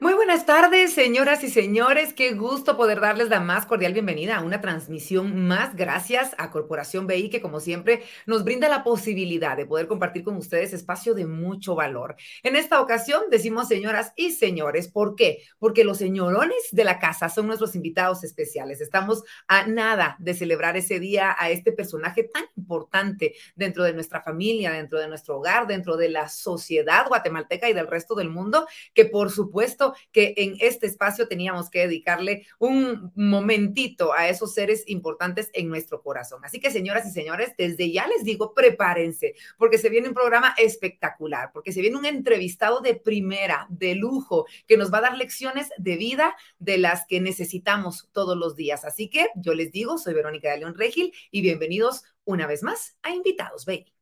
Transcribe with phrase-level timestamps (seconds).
[0.00, 2.12] Muy buenas tardes, señoras y señores.
[2.12, 7.06] Qué gusto poder darles la más cordial bienvenida a una transmisión más gracias a Corporación
[7.06, 11.26] BI, que como siempre nos brinda la posibilidad de poder compartir con ustedes espacio de
[11.26, 12.16] mucho valor.
[12.42, 15.42] En esta ocasión decimos señoras y señores, ¿por qué?
[15.60, 18.80] Porque los señorones de la casa son nuestros invitados especiales.
[18.80, 24.20] Estamos a nada de celebrar ese día a este personaje tan importante dentro de nuestra
[24.22, 28.66] familia, dentro de nuestro hogar, dentro de la sociedad guatemalteca y del resto del mundo,
[28.92, 34.84] que por supuesto que en este espacio teníamos que dedicarle un momentito a esos seres
[34.86, 36.44] importantes en nuestro corazón.
[36.44, 40.54] Así que, señoras y señores, desde ya les digo, prepárense, porque se viene un programa
[40.56, 45.16] espectacular, porque se viene un entrevistado de primera, de lujo, que nos va a dar
[45.16, 48.84] lecciones de vida de las que necesitamos todos los días.
[48.84, 52.96] Así que yo les digo, soy Verónica de León Regil y bienvenidos una vez más
[53.02, 53.92] a Invitados Baby.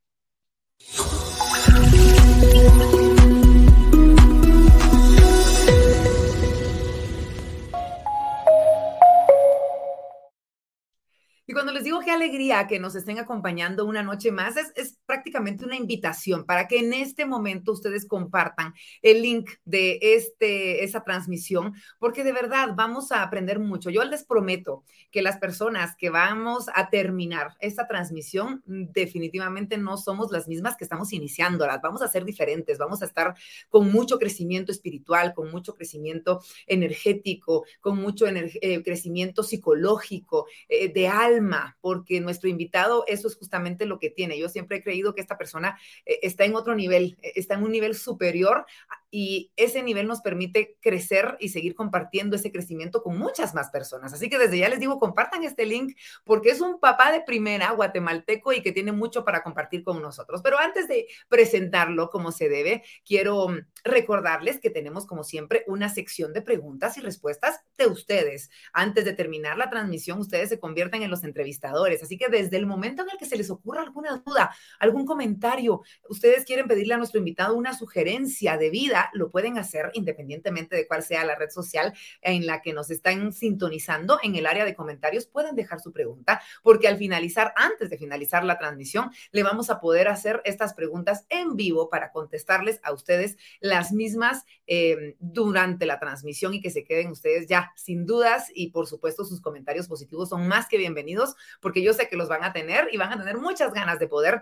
[11.53, 15.63] Y cuando les digo qué alegría que nos estén acompañando una noche más, es, prácticamente
[15.63, 18.73] una invitación para que en este momento ustedes compartan
[19.03, 23.91] el link de este, esa transmisión, porque de verdad vamos a aprender mucho.
[23.91, 30.31] Yo les prometo que las personas que vamos a terminar esta transmisión definitivamente no somos
[30.31, 31.83] las mismas que estamos iniciándolas.
[31.83, 33.35] Vamos a ser diferentes, vamos a estar
[33.69, 41.07] con mucho crecimiento espiritual, con mucho crecimiento energético, con mucho eh, crecimiento psicológico, eh, de
[41.07, 41.42] alma
[41.81, 44.37] porque nuestro invitado eso es justamente lo que tiene.
[44.37, 47.63] Yo siempre he creído que esta persona eh, está en otro nivel, eh, está en
[47.63, 48.65] un nivel superior
[49.15, 54.11] y ese nivel nos permite crecer y seguir compartiendo ese crecimiento con muchas más personas.
[54.11, 57.69] Así que desde ya les digo, compartan este link porque es un papá de primera
[57.73, 60.41] guatemalteco y que tiene mucho para compartir con nosotros.
[60.43, 65.89] Pero antes de presentarlo como se debe, quiero mm, recordarles que tenemos como siempre una
[65.89, 68.49] sección de preguntas y respuestas de ustedes.
[68.73, 72.01] Antes de terminar la transmisión, ustedes se convierten en los entrevistadores.
[72.01, 75.83] Así que desde el momento en el que se les ocurra alguna duda, algún comentario,
[76.09, 80.87] ustedes quieren pedirle a nuestro invitado una sugerencia de vida, lo pueden hacer independientemente de
[80.87, 84.19] cuál sea la red social en la que nos están sintonizando.
[84.23, 88.43] En el área de comentarios pueden dejar su pregunta, porque al finalizar, antes de finalizar
[88.43, 93.37] la transmisión, le vamos a poder hacer estas preguntas en vivo para contestarles a ustedes
[93.59, 98.71] las mismas eh, durante la transmisión y que se queden ustedes ya sin dudas y
[98.71, 102.43] por supuesto sus comentarios positivos son más que bienvenidos porque yo sé que los van
[102.43, 104.41] a tener y van a tener muchas ganas de poder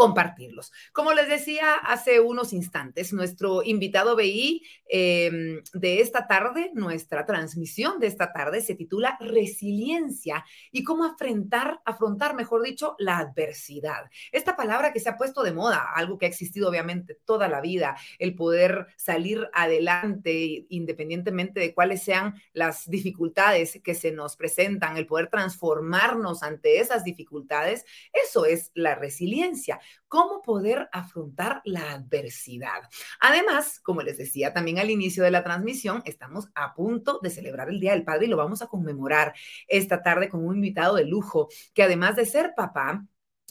[0.00, 0.72] compartirlos.
[0.94, 8.00] Como les decía hace unos instantes, nuestro invitado BI em, de esta tarde, nuestra transmisión
[8.00, 10.42] de esta tarde se titula Resiliencia
[10.72, 14.10] y cómo afrontar, afrontar, mejor dicho, la adversidad.
[14.32, 17.60] Esta palabra que se ha puesto de moda, algo que ha existido obviamente toda la
[17.60, 24.96] vida, el poder salir adelante independientemente de cuáles sean las dificultades que se nos presentan,
[24.96, 29.69] el poder transformarnos ante esas dificultades, eso es la resiliencia
[30.08, 32.82] cómo poder afrontar la adversidad.
[33.20, 37.68] Además, como les decía también al inicio de la transmisión, estamos a punto de celebrar
[37.68, 39.34] el Día del Padre y lo vamos a conmemorar
[39.68, 43.06] esta tarde con un invitado de lujo que además de ser papá,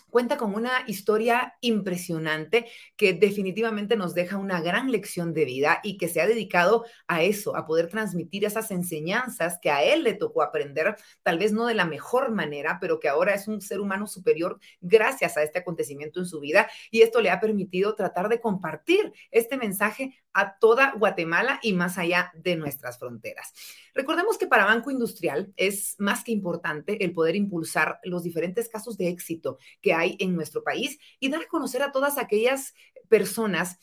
[0.09, 5.97] cuenta con una historia impresionante que definitivamente nos deja una gran lección de vida y
[5.97, 10.13] que se ha dedicado a eso, a poder transmitir esas enseñanzas que a él le
[10.13, 13.79] tocó aprender, tal vez no de la mejor manera, pero que ahora es un ser
[13.79, 16.69] humano superior gracias a este acontecimiento en su vida.
[16.91, 21.97] Y esto le ha permitido tratar de compartir este mensaje a toda Guatemala y más
[21.97, 23.53] allá de nuestras fronteras.
[23.93, 28.97] Recordemos que para Banco Industrial es más que importante el poder impulsar los diferentes casos
[28.97, 32.73] de éxito que hay en nuestro país y dar a conocer a todas aquellas
[33.09, 33.77] personas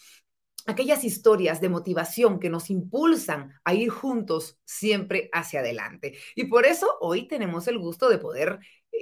[0.67, 6.19] aquellas historias de motivación que nos impulsan a ir juntos siempre hacia adelante.
[6.35, 8.59] Y por eso hoy tenemos el gusto de poder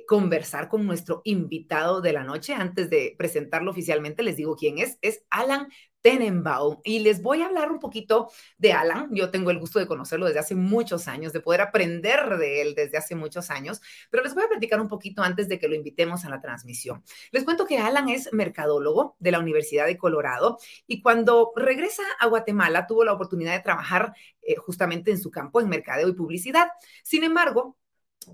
[0.06, 2.54] conversar con nuestro invitado de la noche.
[2.54, 4.98] Antes de presentarlo oficialmente, les digo quién es.
[5.00, 5.68] Es Alan
[6.04, 6.80] Tenenbaum.
[6.84, 9.08] Y les voy a hablar un poquito de Alan.
[9.12, 12.74] Yo tengo el gusto de conocerlo desde hace muchos años, de poder aprender de él
[12.74, 13.80] desde hace muchos años,
[14.10, 17.02] pero les voy a platicar un poquito antes de que lo invitemos a la transmisión.
[17.32, 22.26] Les cuento que Alan es mercadólogo de la Universidad de Colorado y cuando regresa a
[22.26, 26.68] Guatemala tuvo la oportunidad de trabajar eh, justamente en su campo en mercadeo y publicidad.
[27.02, 27.78] Sin embargo,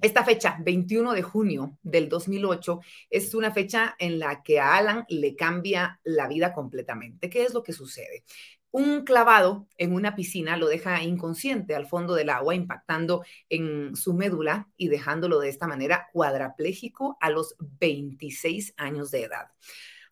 [0.03, 5.05] esta fecha, 21 de junio del 2008, es una fecha en la que a Alan
[5.09, 7.31] le cambia la vida completamente.
[7.31, 8.25] ¿Qué es lo que sucede?
[8.73, 14.15] Un clavado en una piscina lo deja inconsciente al fondo del agua, impactando en su
[14.15, 19.49] médula y dejándolo de esta manera cuadrapléjico a los 26 años de edad.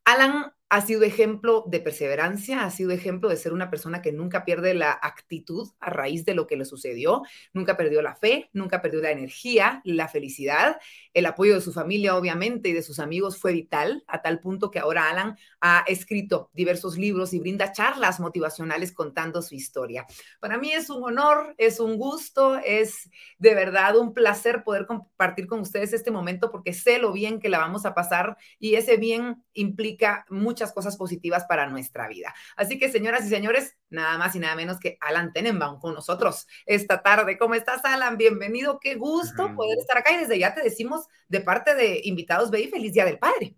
[0.04, 4.44] Alan ha sido ejemplo de perseverancia, ha sido ejemplo de ser una persona que nunca
[4.44, 7.22] pierde la actitud a raíz de lo que le sucedió,
[7.54, 10.78] nunca perdió la fe, nunca perdió la energía, la felicidad,
[11.14, 14.70] el apoyo de su familia obviamente y de sus amigos fue vital, a tal punto
[14.70, 20.06] que ahora Alan ha escrito diversos libros y brinda charlas motivacionales contando su historia.
[20.38, 25.46] Para mí es un honor, es un gusto, es de verdad un placer poder compartir
[25.46, 28.98] con ustedes este momento porque sé lo bien que la vamos a pasar y ese
[28.98, 32.34] bien implica mucho muchas cosas positivas para nuestra vida.
[32.56, 36.48] Así que, señoras y señores, nada más y nada menos que Alan Tenenbaum con nosotros
[36.66, 37.38] esta tarde.
[37.38, 38.16] ¿Cómo estás, Alan?
[38.16, 42.50] Bienvenido, qué gusto poder estar acá y desde ya te decimos de parte de Invitados
[42.50, 43.54] BI, feliz Día del Padre.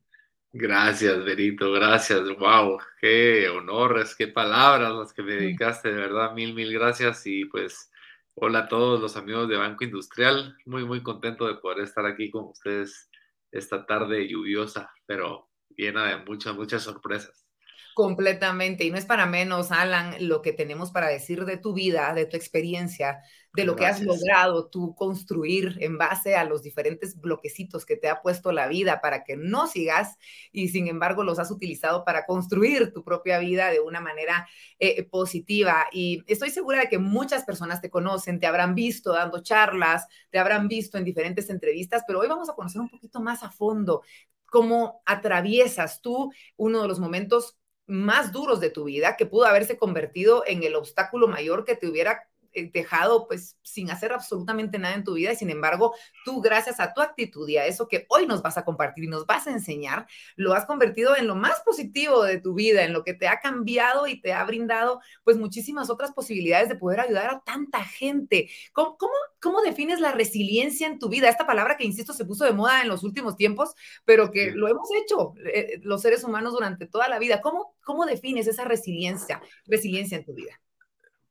[0.52, 2.20] Gracias, Berito, gracias.
[2.38, 7.22] Wow, qué honores, qué palabras las que me dedicaste, de verdad, mil, mil gracias.
[7.24, 7.90] Y pues,
[8.34, 10.54] hola a todos los amigos de Banco Industrial.
[10.66, 13.08] Muy, muy contento de poder estar aquí con ustedes
[13.50, 17.46] esta tarde lluviosa, pero llena de muchas, muchas sorpresas.
[17.94, 18.84] Completamente.
[18.84, 22.24] Y no es para menos, Alan, lo que tenemos para decir de tu vida, de
[22.24, 23.20] tu experiencia,
[23.52, 28.08] de lo que has logrado tú construir en base a los diferentes bloquecitos que te
[28.08, 30.18] ha puesto la vida para que no sigas
[30.52, 35.02] y sin embargo los has utilizado para construir tu propia vida de una manera eh,
[35.02, 35.86] positiva.
[35.90, 40.38] Y estoy segura de que muchas personas te conocen, te habrán visto dando charlas, te
[40.38, 44.02] habrán visto en diferentes entrevistas, pero hoy vamos a conocer un poquito más a fondo
[44.50, 49.76] cómo atraviesas tú uno de los momentos más duros de tu vida que pudo haberse
[49.78, 52.29] convertido en el obstáculo mayor que te hubiera
[52.72, 55.94] dejado pues sin hacer absolutamente nada en tu vida y sin embargo
[56.24, 59.08] tú gracias a tu actitud y a eso que hoy nos vas a compartir y
[59.08, 60.06] nos vas a enseñar,
[60.36, 63.40] lo has convertido en lo más positivo de tu vida, en lo que te ha
[63.40, 68.50] cambiado y te ha brindado pues muchísimas otras posibilidades de poder ayudar a tanta gente.
[68.72, 71.28] ¿Cómo, cómo, cómo defines la resiliencia en tu vida?
[71.28, 73.74] Esta palabra que, insisto, se puso de moda en los últimos tiempos,
[74.04, 77.40] pero que lo hemos hecho eh, los seres humanos durante toda la vida.
[77.40, 80.60] ¿Cómo, cómo defines esa resiliencia, resiliencia en tu vida?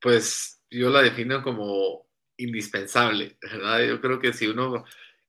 [0.01, 2.07] Pues yo la defino como
[2.37, 3.87] indispensable, ¿verdad?
[3.87, 4.85] Yo creo que si uno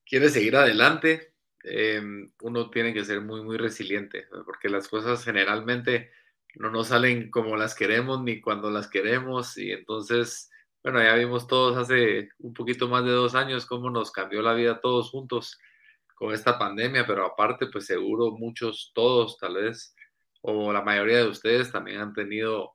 [0.06, 6.10] quiere seguir adelante, em, uno tiene que ser muy, muy resiliente, porque las cosas generalmente
[6.56, 10.50] no nos salen como las queremos ni cuando las queremos, y entonces,
[10.82, 14.54] bueno, ya vimos todos hace un poquito más de dos años cómo nos cambió la
[14.54, 15.58] vida todos juntos
[16.14, 19.94] con esta pandemia, pero aparte, pues seguro muchos, todos tal vez,
[20.42, 22.74] o la mayoría de ustedes también han tenido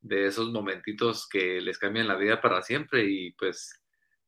[0.00, 3.82] de esos momentitos que les cambian la vida para siempre y pues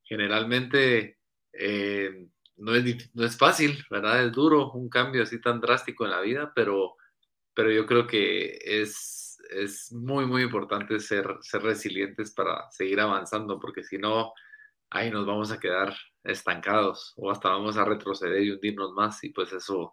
[0.04, 1.18] generalmente
[1.52, 4.24] eh, no, es, no es fácil, ¿verdad?
[4.24, 6.96] Es duro un cambio así tan drástico en la vida, pero,
[7.54, 13.58] pero yo creo que es, es muy, muy importante ser, ser resilientes para seguir avanzando,
[13.58, 14.32] porque si no,
[14.90, 19.30] ahí nos vamos a quedar estancados o hasta vamos a retroceder y hundirnos más y
[19.30, 19.92] pues eso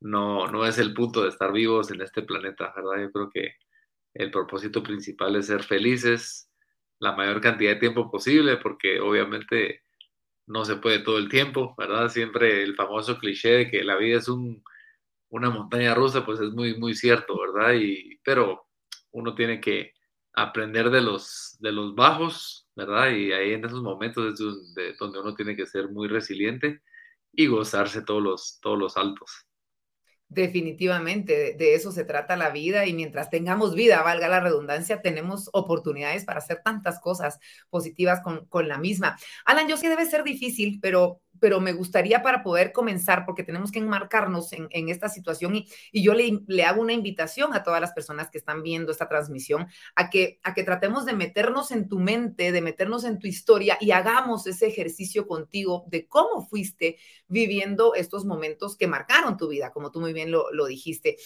[0.00, 3.02] no, no es el punto de estar vivos en este planeta, ¿verdad?
[3.02, 3.54] Yo creo que
[4.18, 6.50] el propósito principal es ser felices
[6.98, 9.84] la mayor cantidad de tiempo posible, porque obviamente
[10.46, 12.08] no se puede todo el tiempo, ¿verdad?
[12.08, 16.76] Siempre el famoso cliché de que la vida es una montaña rusa, pues es muy,
[16.76, 17.74] muy cierto, ¿verdad?
[17.74, 18.66] Y, pero
[19.12, 19.92] uno tiene que
[20.34, 23.10] aprender de los, de los bajos, ¿verdad?
[23.12, 26.82] Y ahí en esos momentos es donde, donde uno tiene que ser muy resiliente
[27.32, 29.47] y gozarse todos los, todos los altos.
[30.30, 35.48] Definitivamente, de, eso se trata la vida y mientras tengamos vida, valga la redundancia, tenemos
[35.54, 37.38] oportunidades para hacer tantas cosas
[37.70, 39.16] positivas con, con la misma.
[39.46, 43.42] Alan, yo sé que debe ser difícil, pero pero me gustaría para poder comenzar, porque
[43.42, 47.92] tenemos que enmarcarnos en, esta situación y, yo le, hago una invitación a todas las
[47.92, 51.98] personas que están viendo esta transmisión a que, a que tratemos de meternos en tu
[51.98, 57.94] mente, de meternos en tu historia y hagamos ese ejercicio contigo de cómo fuiste viviendo
[57.94, 61.16] estos momentos que marcaron tu vida, como tú muy bien lo, lo dijiste.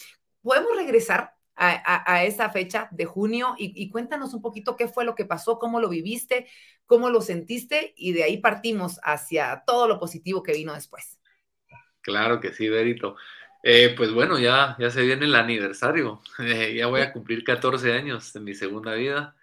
[0.43, 5.25] Podemos regresar a, esa fecha de junio y, cuéntanos un poquito qué fue lo que
[5.25, 6.47] pasó, cómo lo viviste,
[6.87, 11.21] cómo lo sentiste y de ahí partimos hacia todo lo positivo que vino después.
[12.01, 13.17] Claro que sí, Berito.
[13.63, 16.21] Eh, pues bueno, ya, ya se viene el aniversario.
[16.41, 19.37] Eh, ya voy a cumplir 14 años en mi segunda vida.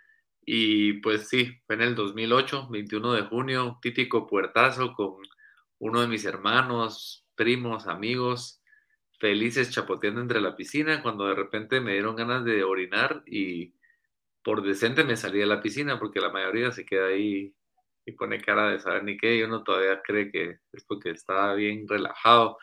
[0.46, 5.18] Y pues sí, fue en el 2008, 21 de junio, típico puertazo con
[5.78, 8.59] uno de mis hermanos, primos, amigos,
[9.20, 13.74] felices chapoteando entre la piscina cuando de repente me dieron ganas de orinar y
[14.44, 17.54] por decente me salí de la piscina porque la mayoría se queda ahí
[18.06, 21.54] y pone cara de saber ni qué y uno todavía cree que es porque está
[21.54, 22.58] bien relajado.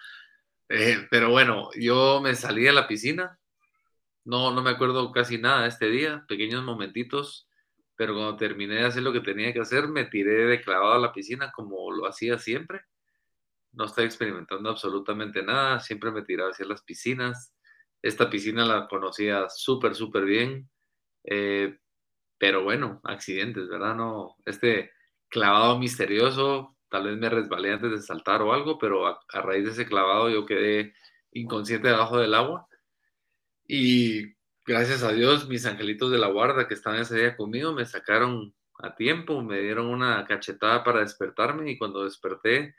[0.68, 3.38] Eh, pero bueno, yo me salí de la piscina,
[4.24, 7.48] no, no me acuerdo casi nada este día, pequeños momentitos,
[7.96, 10.98] pero cuando terminé de hacer lo que tenía que hacer, me tiré de clavado a
[10.98, 12.82] la piscina como lo hacía siempre
[13.76, 17.52] no estoy experimentando absolutamente nada, siempre me tiraba hacia las piscinas
[18.06, 20.70] esta piscina la conocía súper, súper bien,
[21.24, 21.78] eh,
[22.38, 23.94] pero bueno, accidentes, ¿verdad?
[23.96, 24.92] No, este
[25.28, 29.64] clavado misterioso, tal vez me resbalé antes de saltar o algo, pero a, a raíz
[29.64, 30.94] de ese clavado yo quedé
[31.32, 32.68] inconsciente debajo del agua
[33.66, 37.86] y gracias a Dios, mis angelitos de la guarda que estaban ese día conmigo me
[37.86, 42.76] sacaron a tiempo, me dieron una cachetada para despertarme y cuando desperté,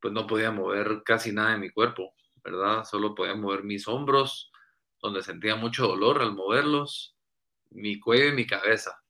[0.00, 2.14] pues no podía mover casi nada de mi cuerpo,
[2.44, 2.84] ¿verdad?
[2.84, 4.50] Solo podía mover mis hombros,
[5.00, 7.16] donde sentía mucho dolor al moverlos,
[7.70, 9.02] mi cuello y mi cabeza.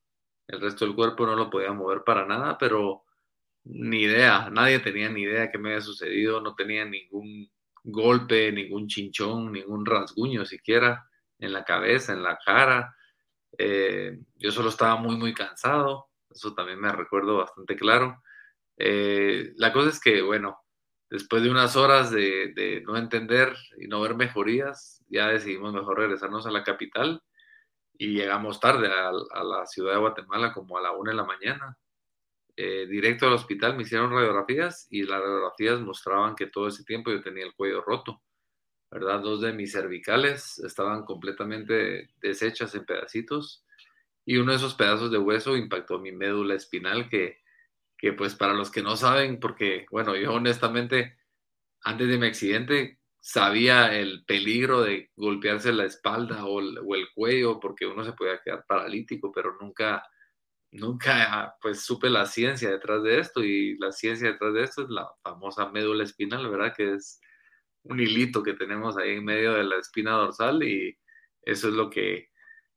[0.46, 3.04] El resto del cuerpo no lo podía mover para nada, pero
[3.64, 7.50] ni idea, nadie tenía ni idea qué me había sucedido, no tenía ningún
[7.84, 12.94] golpe, ningún chinchón, ningún rasguño siquiera en la cabeza, en la cara.
[13.56, 18.22] Eh, yo solo estaba muy, muy cansado, eso también me recuerdo bastante claro.
[18.76, 20.58] Eh, la cosa es que, bueno,
[21.10, 26.46] después de unas horas de, no entender y no ver mejorías, ya decidimos mejor regresarnos
[26.46, 27.22] a la capital
[27.94, 29.12] y llegamos tarde a,
[29.42, 31.78] la ciudad de Guatemala como a la una de la mañana.
[32.56, 37.10] Eh, directo al hospital me hicieron radiografías y las radiografías mostraban que todo ese tiempo
[37.10, 38.22] yo tenía el cuello roto.
[38.90, 39.20] ¿verdad?
[39.20, 43.64] Dos de mis cervicales estaban completamente deshechas en pedacitos
[44.24, 47.38] y uno de esos pedazos de hueso impactó mi médula espinal que,
[47.98, 51.18] que pues para los que no saben, porque bueno, yo honestamente
[51.82, 57.08] antes de mi accidente sabía el peligro de golpearse la espalda o el, o el
[57.12, 60.02] cuello porque uno se podía quedar paralítico, pero nunca,
[60.70, 64.90] nunca pues supe la ciencia detrás de esto y la ciencia detrás de esto es
[64.90, 66.74] la famosa médula espinal, ¿verdad?
[66.76, 67.20] Que es
[67.82, 70.96] un hilito que tenemos ahí en medio de la espina dorsal y
[71.42, 72.30] eso es lo que,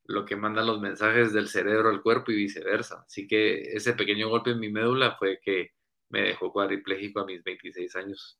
[0.04, 3.04] lo que manda los mensajes del cerebro al cuerpo y viceversa.
[3.06, 5.70] Así que ese pequeño golpe en mi médula fue que
[6.10, 8.38] me dejó cuadripléjico a mis 26 años.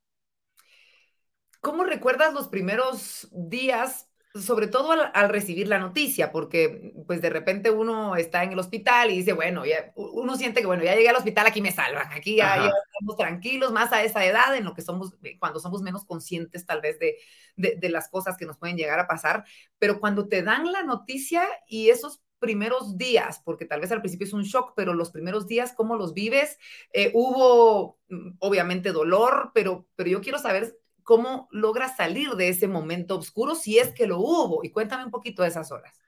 [1.61, 7.69] ¿Cómo recuerdas los primeros días sobre todo al, recibir la noticia, porque pues de repente
[7.69, 11.09] uno está en el hospital y dice, bueno, ya, uno siente que, bueno, ya llegué
[11.09, 14.73] al hospital, aquí me salvan, aquí ya, estamos tranquilos, más a esa edad en lo
[14.73, 17.17] que somos, eh, cuando somos menos conscientes tal vez de,
[17.57, 19.45] de, las cosas que nos pueden llegar a pasar,
[19.77, 24.25] pero cuando te dan la noticia y esos primeros días, porque tal vez al principio
[24.27, 26.57] es un shock, pero los primeros días, ¿cómo los vives?
[26.91, 32.67] Eh, hubo mm, obviamente dolor, pero, pero yo quiero saber cómo logras salir de ese
[32.67, 34.63] momento oscuro si es que lo hubo.
[34.63, 35.99] Y cuéntame un poquito de esas horas.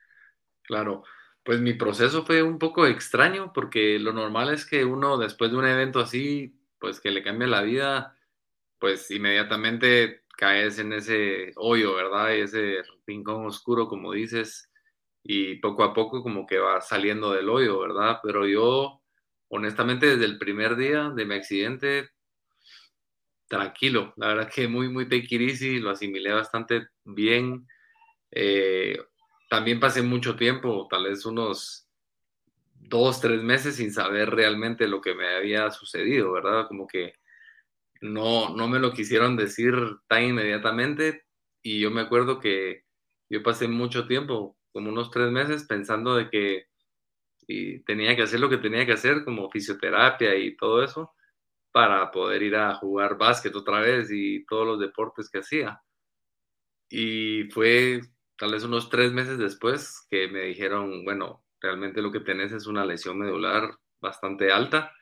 [0.63, 1.03] Claro,
[1.43, 5.57] pues mi proceso fue un poco extraño porque lo normal es que uno después de
[5.57, 8.17] un evento así, pues que le cambie la vida,
[8.79, 12.33] pues inmediatamente caes en ese hoyo, ¿verdad?
[12.35, 14.71] Ese rincón oscuro, como dices,
[15.23, 18.19] y poco a poco como que va saliendo del hoyo, ¿verdad?
[18.23, 19.01] Pero yo,
[19.49, 22.09] honestamente, desde el primer día de mi accidente,
[23.47, 24.13] tranquilo.
[24.17, 27.67] La verdad que muy, muy take lo asimilé bastante bien.
[28.31, 28.97] Eh,
[29.49, 31.87] también pasé mucho tiempo, tal vez unos
[32.73, 36.67] dos, tres meses sin saber realmente lo que me había sucedido, ¿verdad?
[36.67, 37.13] Como que
[38.01, 39.73] no, no me lo quisieron decir
[40.07, 41.25] tan inmediatamente
[41.61, 42.83] y yo me acuerdo que
[43.29, 46.67] yo pasé mucho tiempo, como unos tres meses, pensando de que
[47.47, 51.13] y tenía que hacer lo que tenía que hacer, como fisioterapia y todo eso,
[51.75, 55.81] para poder ir a jugar básquet otra vez y todos los deportes que hacía.
[56.89, 57.99] Y fue
[58.37, 62.67] tal vez unos tres meses después que me dijeron, bueno, realmente lo que tenés es
[62.67, 64.93] una lesión medular bastante alta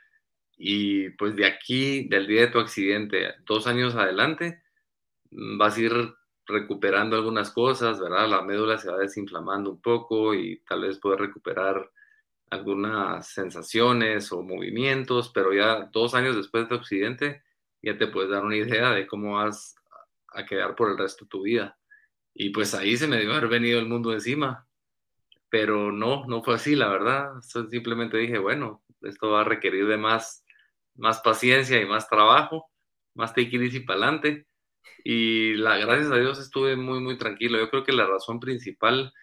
[0.58, 4.64] y pues de aquí, del día de tu accidente, dos años adelante,
[5.30, 5.94] mm, vas a ir
[6.48, 8.28] recuperando algunas cosas, ¿verdad?
[8.28, 11.92] La médula se va desinflamando un poco y tal vez puedes recuperar
[12.54, 17.44] algunas sensaciones o movimientos, pero ya dos años después de tu accidente
[17.82, 19.76] ya te puedes dar una idea de cómo vas
[20.30, 21.78] a quedar por el resto de tu vida.
[22.34, 24.68] Y pues ahí se me dio haber venido el mundo encima,
[25.50, 27.30] pero no, no fue así, la verdad.
[27.70, 30.46] simplemente dije, bueno, esto va a requerir de más,
[30.96, 32.72] más paciencia y más trabajo,
[33.14, 34.48] más take y para adelante.
[35.04, 37.60] Y la, gracias a Dios estuve muy, muy tranquilo.
[37.60, 39.14] Yo creo que la razón principal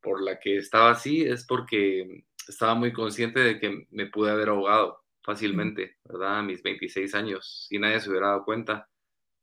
[0.00, 4.48] por la que estaba así es porque estaba muy consciente de que me pude haber
[4.50, 6.40] ahogado fácilmente, ¿verdad?
[6.40, 8.88] A mis 26 años, y nadie se hubiera dado cuenta.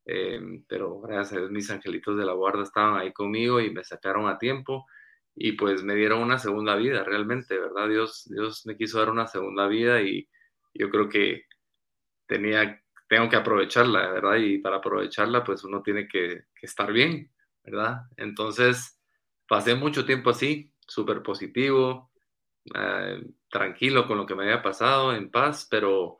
[0.05, 3.84] Em, pero gracias a Dios mis angelitos de la guarda estaban ahí conmigo y me
[3.84, 4.88] sacaron a tiempo
[5.36, 7.88] y pues me dieron una segunda vida realmente, ¿verdad?
[7.89, 10.27] Dios, Dios me quiso dar una segunda vida y
[10.74, 11.46] yo creo que
[12.27, 14.38] tenía, tengo que aprovecharla, ¿verdad?
[14.38, 17.31] Y para aprovecharla pues uno tiene que, que estar bien,
[17.63, 18.01] ¿verdad?
[18.17, 19.00] Entonces
[19.48, 22.11] pasé mucho tiempo así, súper positivo,
[22.75, 26.18] eh, tranquilo con lo que me había pasado, en paz, pero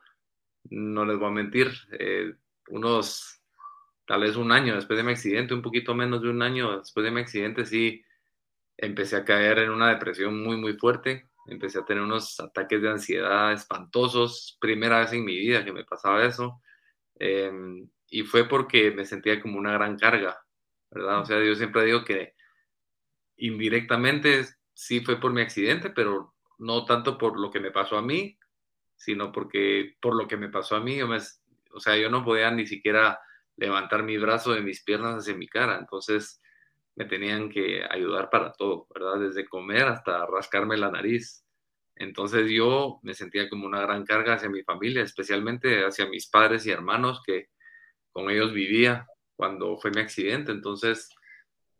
[0.64, 2.34] no les voy a mentir, eh,
[2.68, 3.40] unos
[4.06, 7.04] tal vez un año después de mi accidente, un poquito menos de un año después
[7.04, 8.04] de mi accidente, sí,
[8.76, 11.28] empecé a caer en una depresión muy, muy fuerte.
[11.46, 15.84] Empecé a tener unos ataques de ansiedad espantosos, primera vez en mi vida que me
[15.84, 16.60] pasaba eso.
[17.16, 20.38] Em, y fue porque me sentía como una gran carga,
[20.90, 21.20] ¿verdad?
[21.20, 22.34] O sea, yo siempre digo que
[23.36, 24.44] indirectamente
[24.74, 26.31] sí fue por mi accidente, pero
[26.62, 28.38] no tanto por lo que me pasó a mí,
[28.96, 32.66] sino porque por lo que me pasó a mí, o sea, yo no podía ni
[32.66, 33.18] siquiera
[33.56, 36.40] levantar mi brazo de mis piernas hacia mi cara, entonces
[36.94, 39.18] me tenían que ayudar para todo, ¿verdad?
[39.18, 41.44] Desde comer hasta rascarme la nariz.
[41.96, 46.64] Entonces yo me sentía como una gran carga hacia mi familia, especialmente hacia mis padres
[46.66, 47.48] y hermanos que
[48.12, 50.52] con ellos vivía cuando fue mi accidente.
[50.52, 51.10] Entonces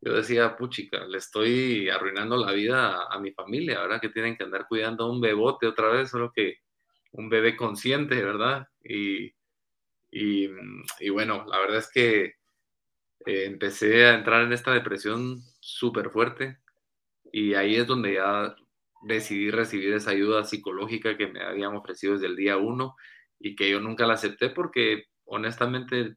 [0.03, 4.01] yo decía, puchica, le estoy arruinando la vida a, mi familia, ¿verdad?
[4.01, 6.59] Que tienen que andar cuidando a un bebote otra vez, solo que
[7.13, 8.67] un bebé consciente, ¿verdad?
[8.83, 9.33] Y,
[10.11, 10.49] y,
[11.11, 12.25] bueno, la verdad es que
[13.27, 16.59] eh, empecé a entrar en esta depresión súper fuerte
[17.33, 18.57] y ahí es donde ya
[19.05, 22.97] decidí recibir esa ayuda psicológica que me habían ofrecido desde el día uno
[23.39, 26.17] y que yo nunca la acepté porque honestamente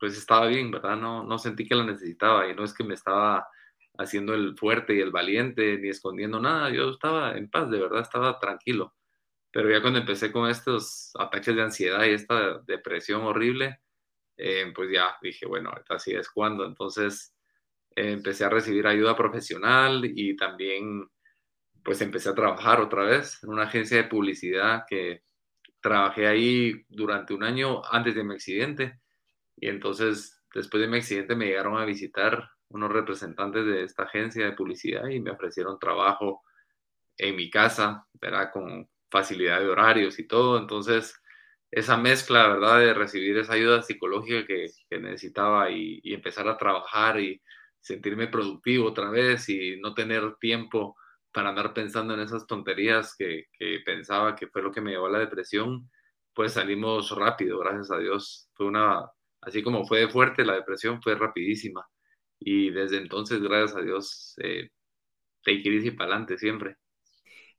[0.00, 0.96] pues estaba bien, ¿verdad?
[0.96, 3.46] No, no sentí que la necesitaba y no es que me estaba
[3.98, 8.00] haciendo el fuerte y el valiente ni escondiendo nada, yo estaba en paz, de verdad,
[8.00, 8.94] estaba tranquilo.
[9.52, 13.80] Pero ya cuando empecé con estos ataques de ansiedad y esta depresión horrible,
[14.38, 16.64] eh, pues ya dije, bueno, así es cuando.
[16.64, 17.34] Entonces
[17.96, 21.08] eh, empecé a recibir ayuda profesional y también
[21.84, 25.24] pues empecé a trabajar otra vez en una agencia de publicidad que
[25.80, 29.00] trabajé ahí durante un año antes de mi accidente
[29.60, 34.46] y entonces, después de mi accidente, me llegaron a visitar unos representantes de esta agencia
[34.46, 36.42] de publicidad y me ofrecieron trabajo
[37.18, 38.50] en mi casa, ¿verdad?
[38.52, 40.58] Con facilidad de horarios y todo.
[40.58, 41.20] Entonces,
[41.70, 42.80] esa mezcla, ¿verdad?
[42.80, 47.42] De recibir esa ayuda psicológica que, necesitaba y, empezar a trabajar y
[47.80, 50.96] sentirme productivo otra vez y no tener tiempo
[51.32, 55.06] para andar pensando en esas tonterías que, que pensaba que fue lo que me llevó
[55.06, 55.90] a la depresión,
[56.34, 58.50] pues salimos rápido, gracias a Dios.
[58.54, 59.10] Fue una
[59.42, 61.86] así como fue fuerte, la depresión fue rapidísima.
[62.38, 64.70] Y desde entonces, gracias a Dios, eh,
[65.44, 66.76] take it para adelante siempre.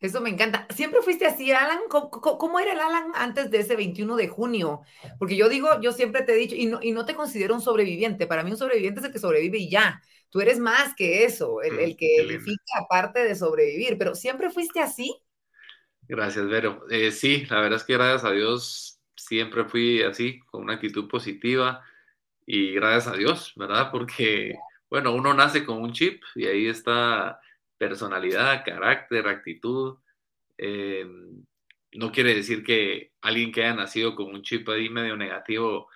[0.02, 0.66] Eso me encanta.
[0.74, 1.80] ¿Siempre fuiste así, Alan?
[1.88, 4.82] ¿Cómo, era el Alan antes de ese 21 de junio?
[5.20, 7.62] Porque yo digo, yo siempre te he dicho, y no, y no te considero un
[7.62, 8.26] sobreviviente.
[8.26, 10.02] Para mí un sobreviviente es el que sobrevive y ya.
[10.32, 13.96] Tú eres más que eso, el, mm, que edifica aparte de sobrevivir.
[14.00, 15.16] Pero ¿siempre fuiste así?
[16.08, 16.84] Gracias, Vero.
[16.90, 18.91] Eh, sí, la verdad es que gracias a Dios
[19.32, 21.82] siempre fui así, con una actitud positiva
[22.46, 23.90] y gracias a Dios, ¿verdad?
[23.90, 24.56] Porque,
[24.90, 27.40] bueno, uno nace con un chip y ahí está
[27.78, 30.00] personalidad, carácter, actitud.
[30.58, 31.06] Eh,
[31.94, 35.88] no quiere decir que alguien que haya nacido con un chip ahí medio negativo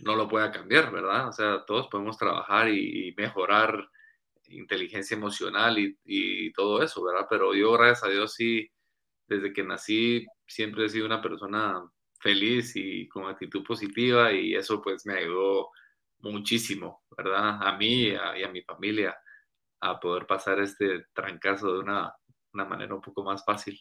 [0.00, 1.28] no lo pueda cambiar, ¿verdad?
[1.28, 3.90] O sea, todos podemos trabajar y, mejorar
[4.46, 7.26] inteligencia emocional y, y, todo eso, ¿verdad?
[7.28, 8.70] Pero yo, gracias a Dios, sí,
[9.26, 11.82] desde que nací, siempre he sido una persona
[12.18, 15.70] feliz y con actitud positiva y eso pues me ayudó
[16.20, 17.58] muchísimo, ¿verdad?
[17.62, 19.16] A mí y a, mi familia
[19.80, 22.12] a poder pasar este trancazo de una,
[22.52, 23.80] una manera un poco más fácil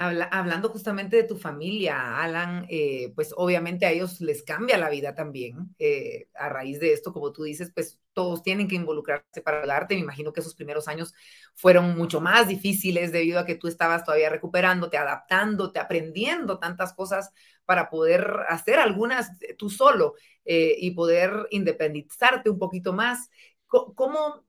[0.00, 5.14] hablando justamente de tu familia, Alan, eh, pues obviamente a ellos les cambia la vida
[5.14, 5.74] también.
[5.78, 9.70] Eh, a raíz de esto, como tú dices, pues todos tienen que involucrarse para el
[9.70, 9.94] arte.
[9.94, 11.12] Me imagino que esos primeros años
[11.54, 17.30] fueron mucho más difíciles debido a que tú estabas todavía recuperándote, adaptándote, aprendiendo tantas cosas
[17.66, 20.14] para poder hacer algunas tú solo
[20.46, 23.28] eh, y poder independizarte un poquito más.
[23.66, 24.44] ¿Cómo,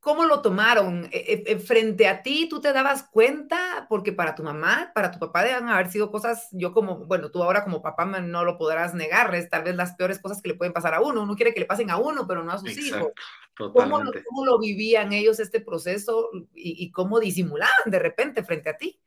[0.00, 1.04] ¿Cómo lo tomaron?
[1.12, 3.86] E, e, e, frente a ti, ¿tú te dabas cuenta?
[3.88, 7.42] Porque para tu mamá, para tu papá deben haber sido cosas, yo como, bueno, tú
[7.42, 10.72] ahora como papá no lo podrás negarles, tal vez las peores cosas que le pueden
[10.72, 11.22] pasar a uno.
[11.22, 13.12] Uno quiere que le pasen a uno, pero no a sus hijos.
[13.56, 18.70] ¿Cómo lo, ¿Cómo lo, vivían ellos este proceso y, y, cómo disimulaban de repente frente
[18.70, 18.98] a ti?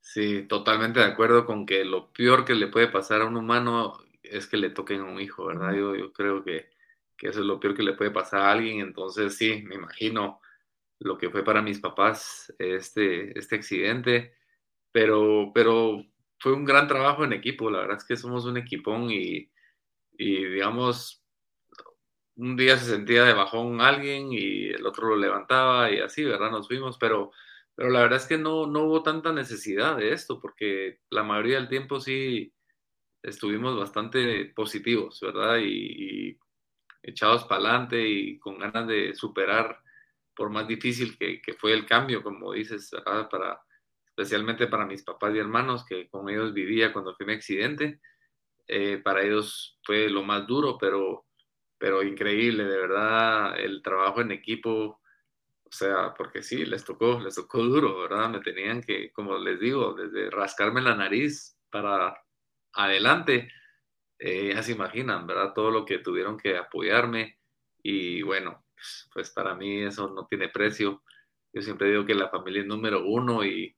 [0.00, 3.98] Sí, totalmente de acuerdo con que lo peor que le puede pasar a un humano
[4.22, 5.72] es que le toquen a un hijo, ¿verdad?
[5.72, 6.69] Yo, yo creo que
[7.20, 8.80] que eso es lo peor que le puede pasar a alguien.
[8.80, 10.40] Entonces, sí, me imagino
[11.00, 14.34] lo que fue para mis papás este, este accidente,
[14.90, 16.02] pero, pero
[16.38, 17.70] fue un gran trabajo en equipo.
[17.70, 19.50] La verdad es que somos un equipón y,
[20.16, 21.22] digamos,
[22.36, 26.50] un día se sentía de bajón alguien y el otro lo levantaba y así, ¿verdad?
[26.50, 27.32] Nos fuimos, pero,
[27.74, 31.56] pero la verdad es que no, no hubo tanta necesidad de esto, porque la mayoría
[31.56, 32.54] del tiempo sí
[33.22, 35.58] estuvimos bastante positivos, ¿verdad?
[35.58, 36.38] y
[37.02, 39.80] echados para adelante y con ganas de superar,
[40.34, 42.90] por más difícil que, fue el cambio, como dices,
[43.30, 43.60] para
[44.20, 48.00] especialmente para mis papás y hermanos, que con ellos vivía cuando fue mi accidente.
[48.66, 51.26] Eh, para ellos fue lo más duro, pero,
[51.78, 55.00] pero increíble, de verdad, el trabajo en equipo,
[55.64, 58.28] o sea, porque sí, les tocó, les tocó duro, ¿verdad?
[58.28, 62.22] Me tenían que, como les digo, desde rascarme la nariz para
[62.74, 63.50] adelante,
[64.20, 65.54] eh, ya se imaginan, ¿verdad?
[65.54, 67.38] Todo lo que tuvieron que apoyarme
[67.82, 71.02] y bueno, pues, pues para mí eso no tiene precio.
[71.52, 73.74] Yo siempre digo que la familia es número uno y,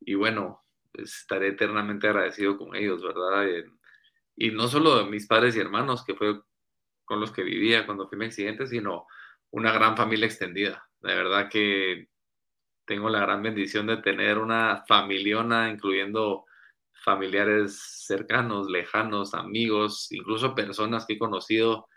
[0.00, 3.46] y bueno, estaré eternamente agradecido con ellos, ¿verdad?
[4.36, 6.40] y no solo de mis padres y hermanos, que fue
[7.04, 9.06] con los que vivía cuando fui mi accidente, sino
[9.50, 10.88] una gran familia extendida.
[11.00, 12.08] De verdad que
[12.84, 16.45] tengo la gran bendición de tener una familiona, incluyendo
[17.04, 21.88] familiares cercanos, lejanos, amigos, incluso personas que he conocido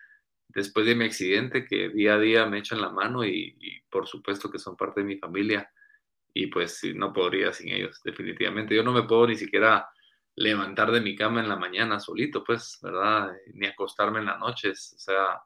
[0.50, 4.50] después de mi accidente que día a día me echan la mano y, por supuesto
[4.52, 5.72] que son parte de mi familia
[6.34, 8.76] y pues no podría sin ellos, definitivamente.
[8.76, 9.90] Yo no me puedo ni siquiera
[10.36, 13.32] levantar de mi cama en la mañana solito, pues, ¿verdad?
[13.54, 14.94] Ni acostarme en las noches.
[14.96, 15.42] O sea,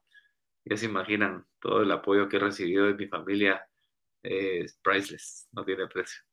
[0.65, 3.65] ya se imaginan todo el apoyo que he recibido de mi familia.
[4.23, 6.23] es priceless, no tiene precio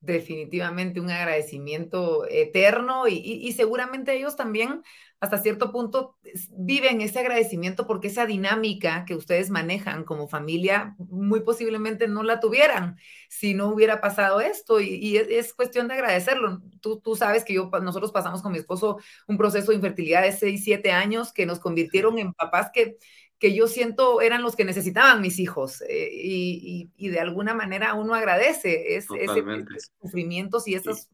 [0.00, 4.82] definitivamente un agradecimiento eterno y, seguramente ellos también
[5.20, 6.16] hasta cierto punto
[6.52, 12.40] viven ese agradecimiento porque esa dinámica que ustedes manejan como familia muy posiblemente no la
[12.40, 12.96] tuvieran
[13.28, 16.62] si no hubiera pasado esto y, es, cuestión de agradecerlo.
[16.80, 20.32] Tú, tú sabes que yo, nosotros pasamos con mi esposo un proceso de infertilidad de
[20.32, 22.96] 6, 7 años que nos convirtieron en papás que
[23.40, 28.14] que yo siento eran los que necesitaban mis hijos eh, y, de alguna manera uno
[28.14, 31.08] agradece es, ese, esos sufrimientos y esas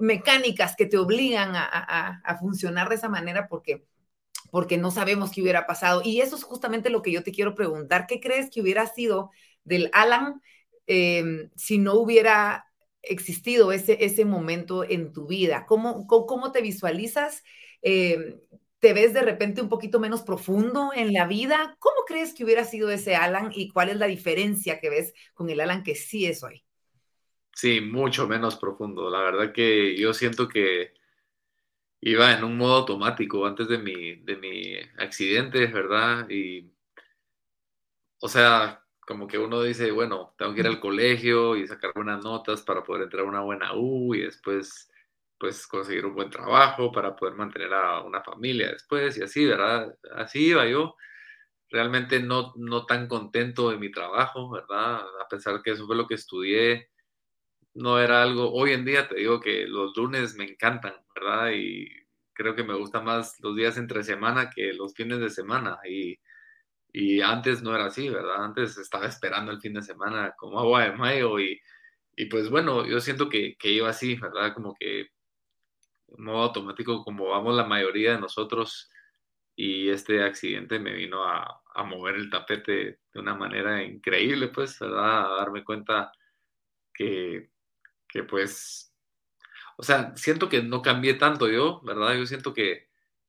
[0.00, 3.84] mecánicas que te obligan a, funcionar de esa manera porque,
[4.50, 6.02] porque no sabemos qué hubiera pasado.
[6.04, 8.06] Y eso es justamente lo que yo te quiero preguntar.
[8.06, 9.30] ¿Qué crees que hubiera sido
[9.64, 10.40] del Alan
[10.86, 12.66] em, si no hubiera
[13.02, 15.66] existido ese, ese momento en tu vida?
[15.66, 17.44] ¿Cómo, cómo, te visualizas?
[17.82, 18.40] Em,
[18.80, 21.76] ¿Te ves de repente un poquito menos profundo en la vida?
[21.78, 25.50] ¿Cómo crees que hubiera sido ese Alan y cuál es la diferencia que ves con
[25.50, 26.64] el Alan que sí es hoy?
[27.54, 29.08] Sí, mucho menos profundo.
[29.10, 30.94] La verdad que yo siento que
[32.02, 36.28] iba en un modo automático antes de mi, de mi accidente, ¿verdad?
[36.28, 36.70] Y,
[38.20, 42.22] o sea, como que uno dice, bueno, tengo que ir al colegio y sacar buenas
[42.24, 44.89] notas para poder entrar a una buena U y después
[45.40, 49.96] pues conseguir un buen trabajo para poder mantener a una familia después y así, ¿verdad?
[50.14, 50.96] Así iba yo.
[51.70, 55.00] Realmente no, no tan contento de mi trabajo, ¿verdad?
[55.22, 56.90] A pesar que eso fue lo que estudié,
[57.74, 61.50] no era algo, hoy en día te digo que los lunes me encantan, ¿verdad?
[61.54, 61.88] Y
[62.34, 65.78] creo que me gustan más los días entre semana que los fines de semana.
[65.88, 66.18] Y,
[66.92, 68.44] y antes no era así, ¿verdad?
[68.44, 71.60] Antes estaba esperando el fin de semana como agua de mayo y,
[72.16, 74.54] y pues bueno, yo siento que, que iba así, ¿verdad?
[74.54, 75.08] Como que
[76.18, 78.90] modo automático como vamos la mayoría de nosotros
[79.56, 84.78] y este accidente me vino a, a mover el tapete de una manera increíble, pues,
[84.78, 85.26] ¿verdad?
[85.26, 86.12] A darme cuenta
[86.94, 87.50] que,
[88.08, 88.94] que pues,
[89.76, 92.14] o sea, siento que no cambié tanto yo, ¿verdad?
[92.16, 92.88] Yo siento que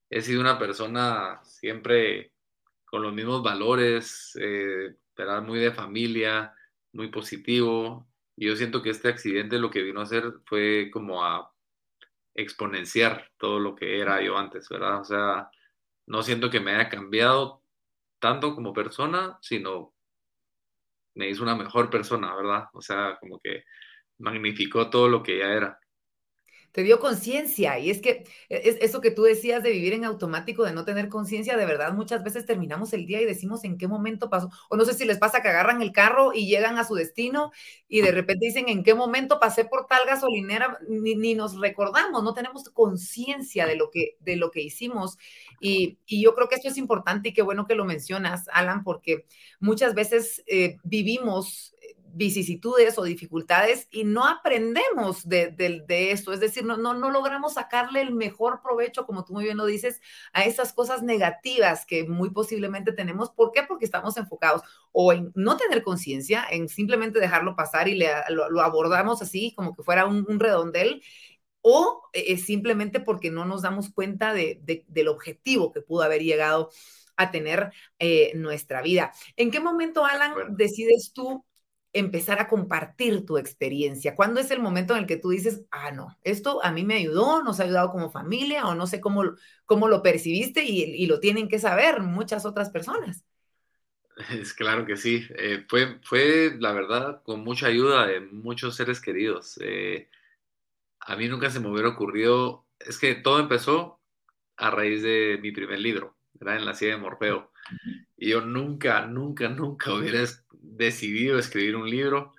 [0.10, 2.34] he sido una persona siempre
[2.86, 4.96] con los mismos valores, eh.
[5.44, 6.56] Muy de familia,
[6.94, 8.08] muy positivo.
[8.36, 11.51] Y yo siento que este accidente lo que vino a hacer fue como a
[12.36, 15.02] exponenciar todo lo que era yo antes, ¿verdad?
[15.02, 15.50] O sea,
[16.08, 17.64] no siento que me haya cambiado
[18.20, 19.94] tanto como persona, sino
[21.16, 22.66] me hizo una mejor persona, ¿verdad?
[22.74, 23.64] O sea, como que
[24.20, 25.81] magnificó todo lo que ya era
[26.72, 27.80] te dio conciencia.
[27.80, 30.86] Y es que e, es eso que tú decías de vivir en automático, de no
[30.86, 34.50] tener conciencia, de verdad, muchas veces terminamos el día y decimos en qué momento pasó.
[34.70, 37.52] O no sé si les pasa que agarran el carro y llegan a su destino
[37.88, 42.34] y de repente dicen en qué momento pasé por tal gasolinera, ni, nos recordamos, no
[42.34, 45.18] tenemos conciencia de, lo que, de lo que hicimos.
[45.60, 49.26] Y, yo creo que esto es importante y qué bueno que lo mencionas, Alan, porque
[49.60, 51.74] muchas veces eh, vivimos
[52.14, 57.54] vicisitudes o dificultades y no aprendemos de, de, esto, es decir, no, no, no logramos
[57.54, 60.02] sacarle el mejor provecho, como tú muy bien lo dices,
[60.34, 63.32] a esas cosas negativas que muy posiblemente tenemos.
[63.32, 63.64] ¿Por qué?
[63.64, 68.62] Porque estamos enfocados o en no tener conciencia, en simplemente dejarlo pasar y le, lo,
[68.62, 71.02] abordamos así como que fuera un, redondel,
[71.62, 76.72] o eh, simplemente porque no nos damos cuenta de, del objetivo que pudo haber llegado
[77.18, 79.14] a tener eh, nuestra vida.
[79.36, 81.46] ¿En qué momento, Alan, decides tú
[81.94, 84.16] empezar a compartir tu experiencia?
[84.16, 86.96] ¿Cuándo es el momento en el que tú dices, ah, no, esto a mí me
[86.96, 89.24] ayudó, nos ha ayudado como familia o no sé cómo,
[89.66, 93.26] cómo lo percibiste y, lo tienen que saber muchas otras personas?
[94.30, 95.26] Es claro que sí.
[95.36, 99.58] Eh, fue, fue, la verdad, con mucha ayuda de muchos seres queridos.
[99.62, 100.10] Eh,
[101.00, 104.00] a mí nunca se me hubiera ocurrido, es que todo empezó
[104.58, 107.51] a raíz de mi primer libro, era en la silla de Morfeo.
[108.18, 112.34] Y yo nunca, nunca, nunca hubiera decidido escribir un libro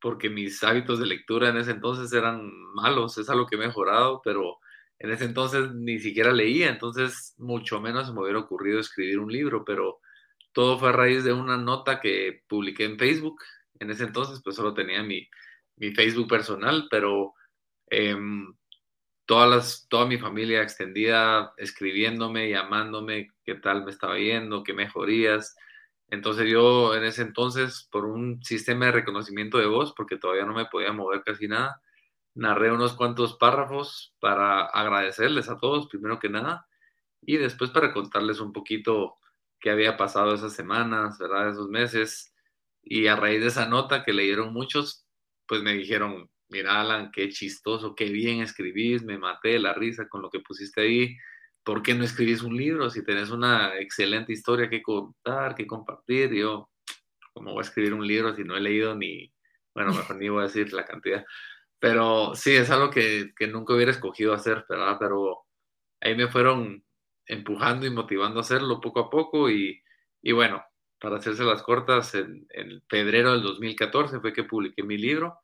[0.00, 4.20] porque mis hábitos de lectura en ese entonces eran malos, es algo que he mejorado,
[4.22, 4.58] pero
[4.98, 9.64] en ese entonces ni siquiera leía, entonces mucho menos me hubiera ocurrido escribir un libro,
[9.64, 10.00] pero
[10.52, 13.40] todo fue a raíz de una nota que publiqué en Facebook.
[13.80, 15.28] En ese entonces pues solo tenía mi,
[15.76, 17.34] mi Facebook personal, pero
[17.88, 18.54] em,
[19.26, 25.56] todas las, toda mi familia extendida escribiéndome, llamándome, qué tal me estaba yendo, qué mejorías.
[26.08, 30.54] Entonces yo en ese entonces, por un sistema de reconocimiento de voz, porque todavía no
[30.54, 31.80] me podía mover casi nada,
[32.34, 36.66] narré unos cuantos párrafos para agradecerles a todos, primero que nada,
[37.22, 39.16] y después para contarles un poquito
[39.60, 41.48] qué había pasado esas semanas, ¿verdad?
[41.48, 42.34] Esos meses.
[42.82, 45.06] Y a raíz de esa nota que leyeron muchos,
[45.46, 50.08] pues me dijeron, mira Alan, qué chistoso, qué bien escribís, me maté de la risa
[50.08, 51.16] con lo que pusiste ahí.
[51.64, 56.32] ¿Por qué no escribís un libro si tenés una excelente historia que contar, que compartir?
[56.32, 56.70] yo,
[57.32, 59.32] ¿cómo voy a escribir un libro si no he leído ni,
[59.74, 61.24] bueno, mejor ni voy a decir la cantidad.
[61.80, 64.96] Pero sí, es algo que, que nunca hubiera escogido hacer, ¿verdad?
[65.00, 65.40] Pero
[66.00, 66.84] ahí me fueron
[67.26, 69.82] empujando y motivando a hacerlo poco a poco y,
[70.22, 70.62] y bueno,
[71.00, 75.40] para hacerse las cortas, en, en, febrero del 2014 fue que publiqué mi libro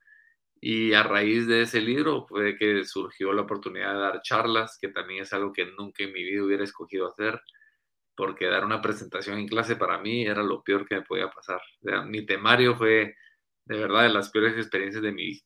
[0.61, 4.88] y a raíz de ese libro fue que surgió la oportunidad de dar charlas, que
[4.88, 7.40] también es algo que nunca en mi vida hubiera escogido hacer,
[8.14, 11.61] porque dar una presentación en clase para mí era lo peor que me podía pasar.
[12.07, 13.14] mi temario fue
[13.64, 15.40] de verdad de las peores experiencias de mi,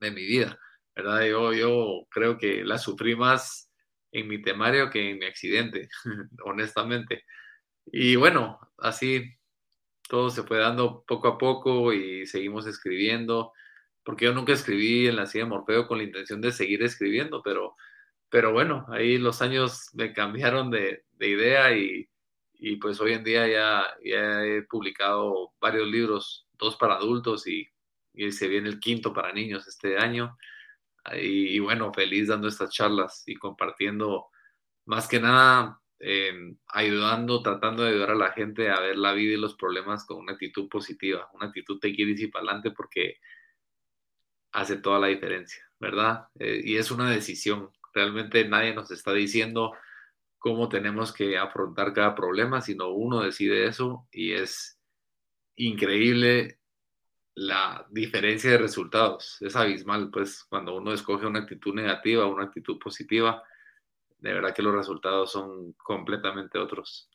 [0.00, 0.58] de mi vida,
[0.96, 1.24] ¿verdad?
[1.26, 3.70] Yo, yo creo que la sufrí más
[4.12, 5.88] en mi temario que en mi accidente,
[6.44, 7.24] honestamente.
[7.86, 9.36] Y bueno, así
[10.08, 13.52] todo se fue dando poco a poco y seguimos escribiendo
[14.08, 17.42] porque yo nunca escribí en la silla de Morfeo con la intención de seguir escribiendo,
[17.42, 17.76] pero,
[18.30, 22.08] pero bueno, ahí los años me cambiaron de, de idea y,
[22.54, 27.68] y, pues hoy en día ya, ya, he publicado varios libros, dos para adultos y,
[28.14, 30.38] y, se viene el quinto para niños este año.
[31.12, 34.28] Y, y bueno, feliz dando estas charlas y compartiendo
[34.86, 36.32] más que nada, eh,
[36.68, 40.16] ayudando, tratando de ayudar a la gente a ver la vida y los problemas con
[40.16, 43.18] una actitud positiva, una actitud te quieres y para adelante porque
[44.58, 46.28] hace toda la diferencia, ¿verdad?
[46.38, 47.70] Eh, y es una decisión.
[47.94, 49.72] Realmente nadie nos está diciendo
[50.38, 54.78] cómo tenemos que afrontar cada problema, sino uno decide eso y es
[55.56, 56.58] increíble
[57.34, 59.36] la diferencia de resultados.
[59.40, 63.42] Es abismal, pues, cuando uno escoge una actitud negativa una actitud positiva,
[64.18, 67.08] de verdad que los resultados son completamente otros.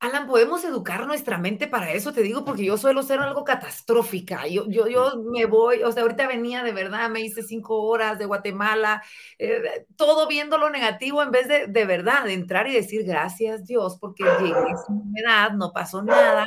[0.00, 4.46] Alan, podemos educar nuestra mente para eso, te digo, porque yo suelo ser algo catastrófica.
[4.46, 8.18] Yo, yo, yo me voy, o sea, ahorita venía de verdad, me hice cinco horas
[8.18, 9.02] de Guatemala,
[9.38, 13.64] eh, todo viendo lo negativo en vez de de verdad de entrar y decir gracias
[13.66, 16.46] Dios, porque llegué sin edad, no pasó nada.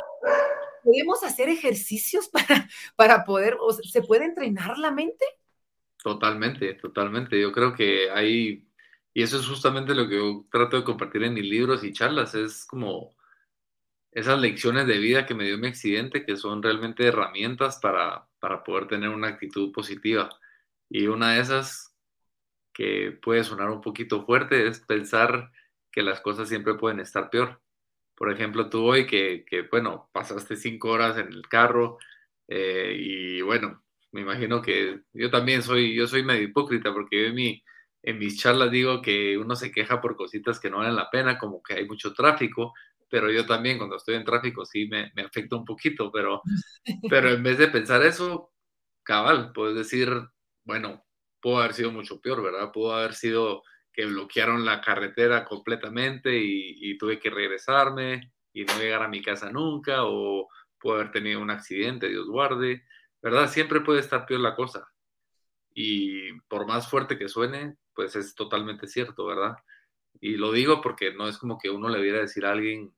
[0.84, 5.24] ¿Podemos hacer ejercicios para, para poder, o sea, ¿se puede entrenar la mente?
[6.02, 7.40] Totalmente, totalmente.
[7.40, 8.68] Yo creo que hay,
[9.12, 12.34] y eso es justamente lo que yo trato de compartir en mis libros y charlas,
[12.34, 13.17] es como
[14.12, 18.64] esas lecciones de vida que me dio mi accidente, que son realmente herramientas para, para
[18.64, 20.28] poder tener una actitud positiva.
[20.88, 21.94] Y una de esas
[22.72, 25.50] que puede sonar un poquito fuerte es pensar
[25.90, 27.60] que las cosas siempre pueden estar peor.
[28.14, 31.98] Por ejemplo, tú hoy que, que bueno, pasaste cinco horas en el carro
[32.48, 37.28] eh, y bueno, me imagino que yo también soy, yo soy medio hipócrita porque yo
[37.28, 37.62] en, mi,
[38.02, 41.38] en mis charlas digo que uno se queja por cositas que no valen la pena,
[41.38, 42.72] como que hay mucho tráfico,
[43.08, 46.42] pero yo también cuando estoy en tráfico sí me, me afecta un poquito, pero,
[47.10, 48.52] pero en vez de pensar eso,
[49.02, 50.10] cabal, puedes decir,
[50.64, 51.04] bueno,
[51.40, 52.72] pudo haber sido mucho peor, ¿verdad?
[52.72, 58.78] Pudo haber sido que bloquearon la carretera completamente y, y, tuve que regresarme y no
[58.78, 62.84] llegar a mi casa nunca, o pudo haber tenido un accidente, Dios guarde,
[63.22, 63.48] ¿verdad?
[63.50, 64.88] Siempre puede estar peor la cosa.
[65.74, 69.56] Y por más fuerte que suene, pues es totalmente cierto, ¿verdad?
[70.20, 72.92] Y lo digo porque no es como que uno le viera decir a alguien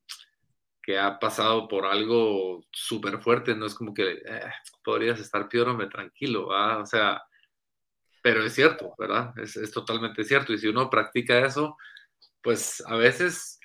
[0.82, 4.40] que ha pasado por algo súper fuerte, no es como que eh,
[4.82, 7.22] podrías estar peor, hombre, tranquilo, o sea,
[8.22, 9.32] pero es cierto, ¿verdad?
[9.38, 10.52] Es, es totalmente cierto.
[10.52, 11.76] Y si uno practica eso,
[12.42, 13.60] pues a veces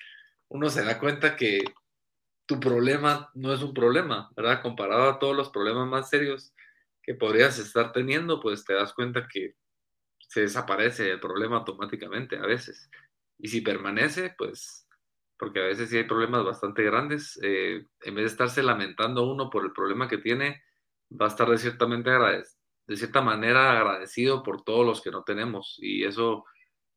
[0.49, 1.63] uno se da cuenta que
[2.45, 4.61] tu problema no es un problema, ¿verdad?
[4.61, 6.53] Comparado a todos los problemas más serios
[7.01, 9.55] que podrías estar teniendo, pues te das cuenta que
[10.19, 12.89] se desaparece el problema automáticamente a veces.
[13.37, 14.87] Y si permanece, pues,
[15.37, 19.49] porque a veces sí hay problemas bastante grandes, eh, en vez de estarse lamentando uno
[19.49, 20.63] por el problema que tiene,
[21.11, 21.55] va a estar de,
[22.87, 25.77] de cierta manera agradecido por todos los que no tenemos.
[25.79, 26.45] Y eso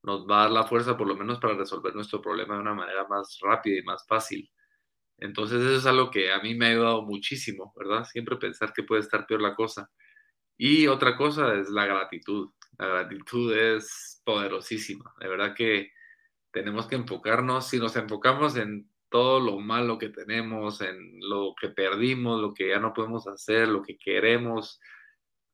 [0.02, 2.74] nos va a dar la fuerza por lo menos para resolver nuestro problema de una
[2.74, 4.50] manera más rápida y más fácil.
[5.18, 8.04] Entonces eso es algo que a mí me ha ayudado muchísimo, ¿verdad?
[8.04, 9.90] Siempre pensar que puede estar peor la cosa.
[10.58, 12.50] Y otra cosa es la gratitud.
[12.78, 15.12] La gratitud es poderosísima.
[15.20, 15.92] De verdad que
[16.52, 21.68] tenemos que enfocarnos, si nos enfocamos en todo lo malo que tenemos, en lo que
[21.68, 24.80] perdimos, lo que ya no podemos hacer, lo que queremos,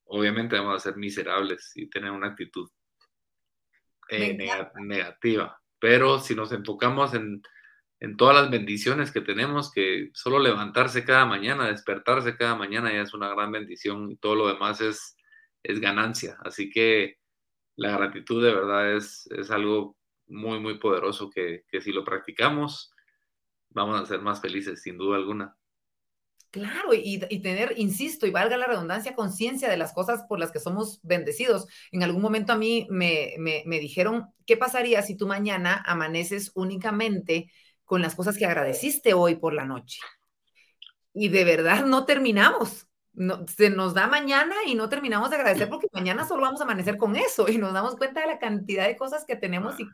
[0.06, 2.68] obviamente vamos a ser miserables y tener una actitud
[4.08, 4.36] eh,
[4.80, 5.60] negativa.
[5.78, 7.42] Pero si nos enfocamos en,
[8.00, 13.02] en, todas las bendiciones que tenemos, que solo levantarse cada mañana, despertarse cada mañana ya
[13.02, 15.16] es una gran bendición y todo lo demás es,
[15.62, 16.36] es ganancia.
[16.44, 17.18] Así que
[17.76, 22.92] la gratitud de verdad es, es algo muy, muy poderoso que, que si lo practicamos,
[23.70, 25.56] vamos a ser más felices, sin duda alguna.
[26.54, 30.60] Claro, y, tener, insisto, y valga la redundancia, conciencia de las cosas por las que
[30.60, 31.66] somos bendecidos.
[31.90, 37.50] En algún momento a mí me, me, dijeron, ¿qué pasaría si tú mañana amaneces únicamente
[37.84, 39.98] con las cosas que agradeciste hoy por la noche?
[41.12, 42.86] Y de verdad no terminamos.
[43.14, 46.64] No, se nos da mañana y no terminamos de agradecer porque mañana solo vamos a
[46.64, 49.84] amanecer con eso y nos damos cuenta de la cantidad de cosas que tenemos y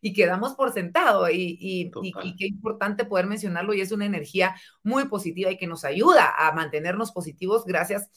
[0.00, 4.54] y quedamos por sentado y, y, y, qué importante poder mencionarlo y es una energía
[4.82, 8.08] muy positiva y que nos ayuda a mantenernos positivos gracias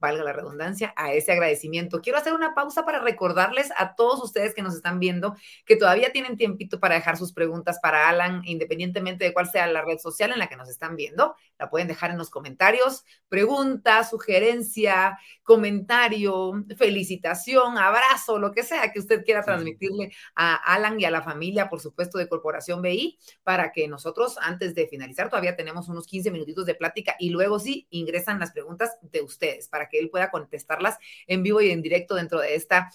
[0.00, 2.00] valga la redundancia, a ese agradecimiento.
[2.00, 5.34] Quiero hacer una pausa para recordarles a todos ustedes que nos están viendo
[5.66, 9.82] que todavía tienen tiempito para dejar sus preguntas para Alan, independientemente de cuál sea la
[9.82, 11.34] red social en la que nos están viendo.
[11.58, 13.04] La pueden dejar en los comentarios.
[13.28, 21.04] Pregunta, sugerencia, comentario, felicitación, abrazo, lo que sea que usted quiera transmitirle a Alan y
[21.04, 25.56] a la familia, por supuesto, de Corporación BI, para que nosotros, antes de finalizar, todavía
[25.56, 29.88] tenemos unos 15 minutitos de plática y luego sí ingresan las preguntas de ustedes para
[29.88, 32.90] que él pueda contestarlas en vivo y en directo dentro de esta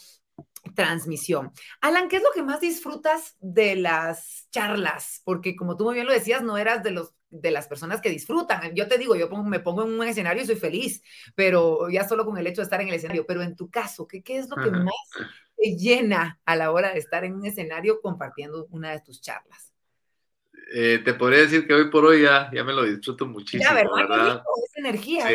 [0.75, 1.51] transmisión.
[1.81, 5.21] Alan, ¿qué es lo que más disfrutas de las charlas?
[5.25, 8.11] Porque como tú muy bien lo decías, no eras de los de las personas que
[8.11, 8.75] disfrutan.
[8.75, 11.01] Yo te digo, yo me pongo en un escenario y soy feliz,
[11.33, 13.25] pero ya solo con el hecho de estar en el escenario.
[13.25, 14.93] Pero en tu caso, ¿qué, qué es lo que más
[15.57, 19.73] te llena a la hora de estar en un escenario compartiendo una de tus charlas?
[20.75, 23.63] Eh, te podría decir que hoy por hoy ya, ya me lo disfruto muchísimo.
[23.63, 24.43] Ya, ¿verdad?
[24.63, 25.27] Es energía.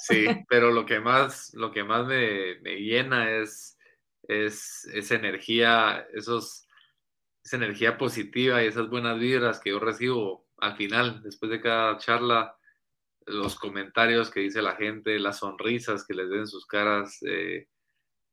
[0.00, 3.77] Sí, pero lo que más, lo que más me, me llena es,
[4.28, 6.68] es esa energía, esos,
[7.42, 11.96] esa energía positiva y esas buenas vibras que yo recibo al final, después de cada
[11.98, 12.54] charla,
[13.26, 17.68] los comentarios que dice la gente, las sonrisas que les den sus caras, eh,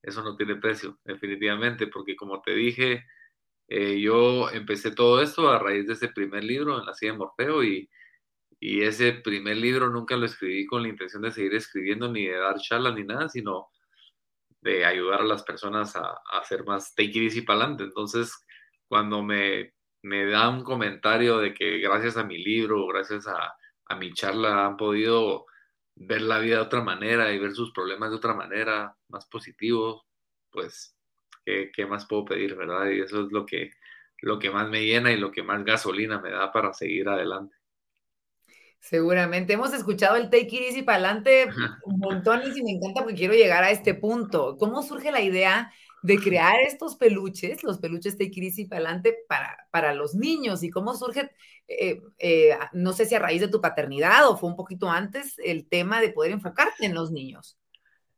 [0.02, 3.06] eso no tiene precio, definitivamente, porque como te dije,
[3.68, 7.18] eh, yo empecé todo esto a raíz de ese primer libro en la silla de
[7.18, 7.90] Morfeo y,
[8.60, 12.38] y ese primer libro nunca lo escribí con la intención de seguir escribiendo ni de
[12.38, 13.70] dar charlas ni nada, sino
[14.66, 17.84] de ayudar a las personas a, hacer más take it easy para adelante.
[17.84, 18.34] Entonces,
[18.88, 23.54] cuando me, me da un comentario de que gracias a mi libro, gracias a,
[23.86, 25.46] a mi charla han podido
[25.94, 30.02] ver la vida de otra manera y ver sus problemas de otra manera, más positivos,
[30.52, 30.98] pues,
[31.46, 32.90] ¿qué, ¿qué, más puedo pedir, verdad?
[32.90, 33.70] Y eso es lo que,
[34.22, 37.56] lo que más me llena y lo que más gasolina me da para seguir adelante.
[38.86, 39.54] Seguramente.
[39.54, 41.48] Hemos escuchado el Take It Easy para adelante
[41.88, 44.58] montones y me encanta porque quiero llegar a este punto.
[44.60, 49.18] ¿Cómo surge la idea de crear estos peluches, los peluches Take It Easy para adelante
[49.28, 50.62] para, para los niños?
[50.62, 51.32] ¿Y cómo surge,
[51.68, 55.34] eh, eh, no sé si a raíz de tu paternidad o fue un poquito antes,
[55.44, 57.58] el tema de poder enfocarte en los niños?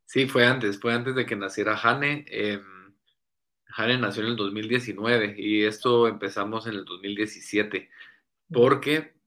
[0.04, 2.26] Sí, fue antes, fue antes de que naciera Jane.
[2.28, 2.60] Eh,
[3.68, 7.88] Jane nació en el 2019 y esto empezamos en el 2017
[8.50, 9.17] porque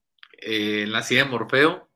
[0.42, 1.90] eh, en la silla de Morfeo,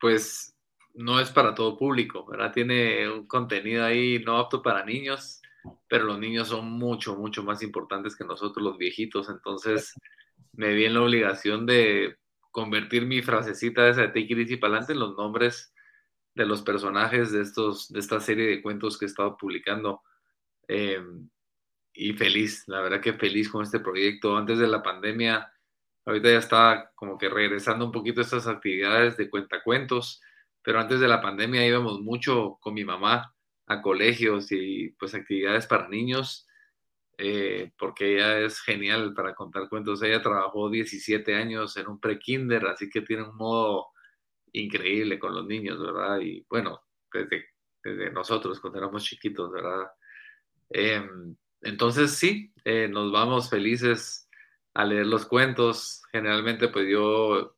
[0.00, 0.56] pues
[0.94, 2.52] no es para todo público, ¿verdad?
[2.52, 5.42] Tiene un contenido ahí no apto para niños,
[5.88, 9.92] pero los niños son mucho, mucho más importantes que nosotros los viejitos, entonces
[10.52, 12.16] me vi en la obligación de
[12.50, 15.74] convertir mi frasecita esa de Take It Easy para adelante en los nombres
[16.34, 20.02] de los personajes de, estos, de esta serie de cuentos que he estado publicando.
[20.68, 21.02] Eh,
[21.92, 24.36] y feliz, la verdad que feliz con este proyecto.
[24.36, 25.52] Antes de la pandemia
[26.06, 30.20] Ahorita ya está como que regresando un poquito estas actividades de cuentacuentos,
[30.62, 33.34] pero antes de la pandemia íbamos mucho con mi mamá
[33.66, 36.46] a colegios y pues actividades para niños,
[37.16, 40.02] eh, porque ella es genial para contar cuentos.
[40.02, 43.88] Ella trabajó 17 años en un pre-kinder, así que tiene un modo
[44.52, 46.20] increíble con los niños, ¿verdad?
[46.20, 47.46] Y bueno, desde,
[47.82, 49.86] desde nosotros cuando éramos chiquitos, ¿verdad?
[50.70, 54.23] Em, entonces sí, eh, nos vamos felices
[54.74, 56.02] a leer los cuentos.
[56.12, 57.56] Generalmente pues yo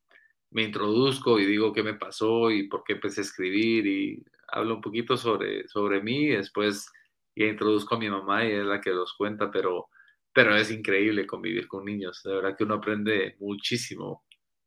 [0.50, 4.76] me introduzco y digo qué me pasó y por qué empecé a escribir y hablo
[4.76, 6.86] un poquito sobre, sobre mí y después
[7.34, 9.88] ya introduzco a mi mamá y es la que los cuenta, pero,
[10.32, 12.22] pero es increíble convivir con niños.
[12.22, 14.24] De verdad que uno aprende muchísimo,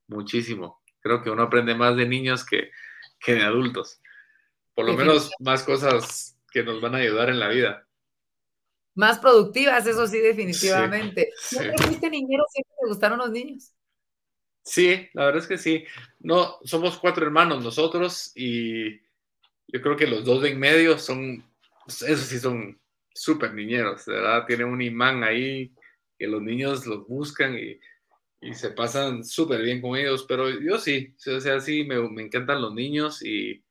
[0.07, 0.81] muchísimo.
[0.99, 2.71] Creo que uno aprende más de niños que,
[3.19, 4.01] que de adultos.
[4.75, 7.87] Por lo menos más cosas que nos van a ayudar en la vida.
[8.95, 11.29] Más productivas, eso sí, definitivamente.
[11.39, 12.43] Sí, fuiste niñero?
[12.51, 13.73] ¿Siempre te gustaron los niños?
[14.63, 15.85] Sí, la verdad es que sí.
[16.19, 18.97] No, somos cuatro hermanos nosotros y
[19.67, 21.43] yo creo que los dos de en medio son,
[21.87, 22.79] esos sí son
[23.13, 25.73] súper niñeros, de verdad, tienen un imán ahí
[26.17, 27.79] que los niños los buscan y,
[28.41, 32.23] y se pasan súper bien con ellos, pero yo sí, o sea, sí, me, me
[32.23, 33.63] encantan los niños y,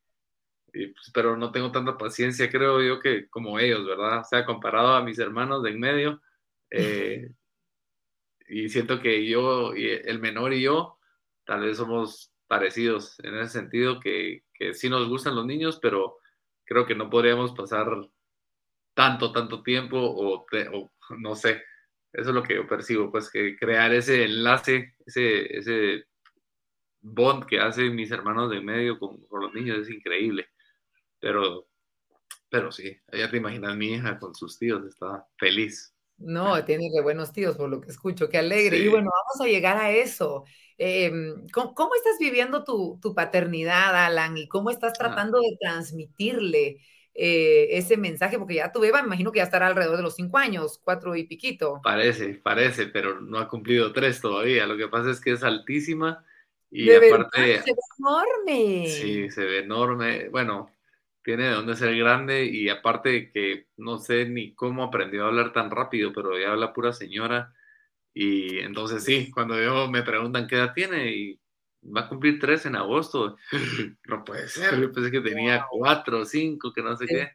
[0.71, 4.21] pues, pero no tengo tanta paciencia, creo yo que como ellos, ¿verdad?
[4.21, 6.21] O sea, comparado a mis hermanos de en medio,
[6.71, 7.31] eh,
[8.47, 10.97] y siento que yo, y el menor y yo,
[11.45, 16.17] tal vez somos parecidos en ese sentido, que, que sí nos gustan los niños, pero
[16.65, 17.87] creo que no podríamos pasar
[18.93, 20.45] tanto, tanto tiempo o,
[21.17, 21.63] no sé,
[22.11, 26.05] eso es lo que yo percibo, pues que crear ese enlace, ese, ese
[27.01, 30.49] bond que hacen mis hermanos de medio con, los niños es increíble.
[31.19, 31.67] Pero,
[32.49, 35.93] pero sí, ya te imaginas mi hija con sus tíos, está feliz.
[36.19, 38.77] No, tiene de buenos tíos, por lo que escucho, qué alegre.
[38.77, 40.43] Y bueno, vamos a llegar a eso.
[40.77, 44.37] Em, ¿cómo, estás viviendo tu, tu, paternidad, Alan?
[44.37, 46.77] ¿Y cómo estás tratando de transmitirle
[47.13, 48.37] eh, ese mensaje?
[48.37, 51.15] Porque ya tu beba, me imagino que ya estará alrededor de los cinco años, cuatro
[51.15, 51.79] y piquito.
[51.83, 54.67] Parece, parece, pero no ha cumplido tres todavía.
[54.67, 56.25] Lo que pasa es que es altísima
[56.69, 57.61] y aparte...
[57.61, 58.87] se ve enorme.
[58.87, 60.27] Sí, se ve enorme.
[60.29, 60.69] Bueno,
[61.29, 65.53] tiene de dónde ser grande y aparte que no sé ni cómo aprendió a hablar
[65.53, 67.53] tan rápido, pero ya habla pura señora.
[68.15, 71.39] Y entonces sí, cuando yo me preguntan qué edad tiene y
[71.83, 73.37] va a cumplir tres en agosto.
[74.07, 77.31] No puede ser, yo pensé que tenía cuatro o cinco, que no sé qué.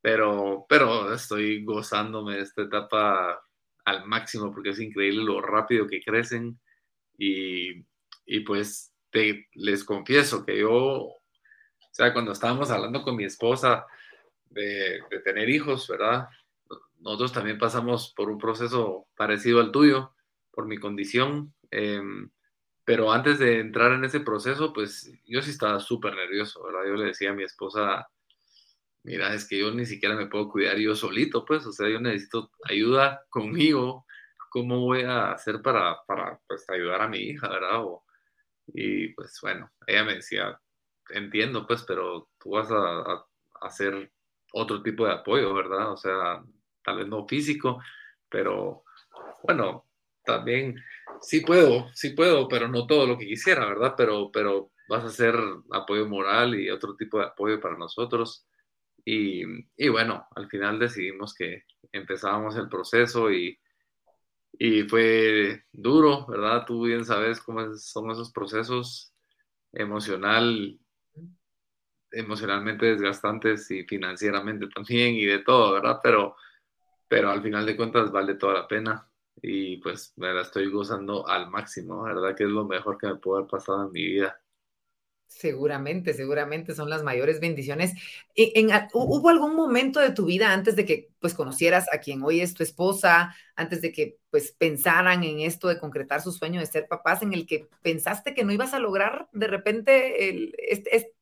[0.00, 3.42] Pero, pero estoy gozándome de esta etapa
[3.84, 6.60] al máximo porque es increíble lo rápido que crecen.
[7.18, 7.84] Y,
[8.26, 11.17] y pues te, les confieso que yo,
[11.98, 13.86] sea, cuando estábamos hablando con mi esposa
[14.50, 16.28] de, de tener hijos, ¿verdad?
[17.00, 20.14] Nosotros también pasamos por un proceso parecido al tuyo,
[20.50, 21.54] por mi condición.
[21.70, 22.00] Eh,
[22.84, 26.86] pero antes de entrar en ese proceso, pues yo sí estaba súper nervioso, ¿verdad?
[26.86, 28.08] Yo le decía a mi esposa,
[29.02, 32.00] mira, es que yo ni siquiera me puedo cuidar yo solito, pues, o sea, yo
[32.00, 34.06] necesito ayuda conmigo,
[34.50, 37.82] ¿cómo voy a hacer para, para pues, ayudar a mi hija, ¿verdad?
[38.68, 40.60] y pues bueno, ella me decía,
[41.10, 43.24] entiendo, pues, pero tú vas a,
[43.60, 44.12] hacer
[44.52, 45.92] otro tipo de apoyo, ¿verdad?
[45.92, 46.42] O sea,
[46.84, 47.80] tal vez no físico,
[48.28, 48.84] pero
[49.42, 49.84] bueno,
[50.24, 50.76] también
[51.20, 53.94] sí puedo, sí puedo, pero no todo lo que quisiera, ¿verdad?
[53.96, 55.34] Pero, pero vas a hacer
[55.72, 58.46] apoyo moral y otro tipo de apoyo para nosotros.
[59.04, 59.42] Y,
[59.76, 63.58] y bueno, al final decidimos que empezábamos el proceso y,
[64.52, 66.64] y fue duro, ¿verdad?
[66.66, 69.14] Tú bien sabes cómo son esos procesos
[69.72, 70.78] emocional,
[72.12, 76.00] emocionalmente desgastantes y financieramente también y de todo, ¿verdad?
[76.02, 76.36] Pero,
[77.08, 79.08] pero al final de cuentas vale toda la pena
[79.42, 82.34] y pues me la estoy gozando al máximo, ¿verdad?
[82.34, 84.40] Que es lo mejor que me puede haber pasado en mi vida.
[85.28, 87.92] Seguramente, seguramente son las mayores bendiciones.
[88.34, 92.40] ¿En, hubo algún momento de tu vida antes de que pues conocieras a quien hoy
[92.40, 96.66] es tu esposa, antes de que pues pensaran en esto de concretar su sueño de
[96.66, 100.50] ser papás, en el que pensaste que no ibas a lograr de repente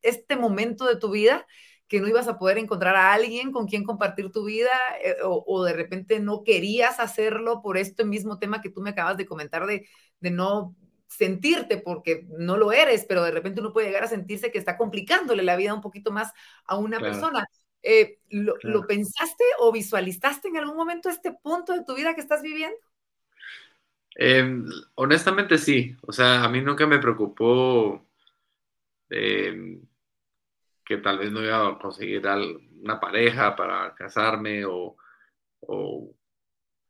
[0.02, 1.44] este, momento de tu vida
[1.88, 4.70] que no ibas a poder encontrar a alguien con quien compartir tu vida
[5.04, 9.16] eh, o, de repente no querías hacerlo por este mismo tema que tú me acabas
[9.16, 9.86] de comentar de,
[10.20, 10.74] de no
[11.06, 14.76] sentirte porque no lo eres, pero de repente uno puede llegar a sentirse que está
[14.76, 16.32] complicándole la vida un poquito más
[16.64, 17.46] a una persona.
[17.82, 22.42] Eh, ¿lo, pensaste o visualizaste en algún momento este punto de tu vida que estás
[22.42, 22.76] viviendo?
[24.16, 28.04] Em, honestamente sí, o sea, a mí nunca me preocupó
[29.10, 29.78] eh,
[30.84, 32.22] que tal vez no iba a conseguir
[32.82, 34.96] una pareja para casarme o,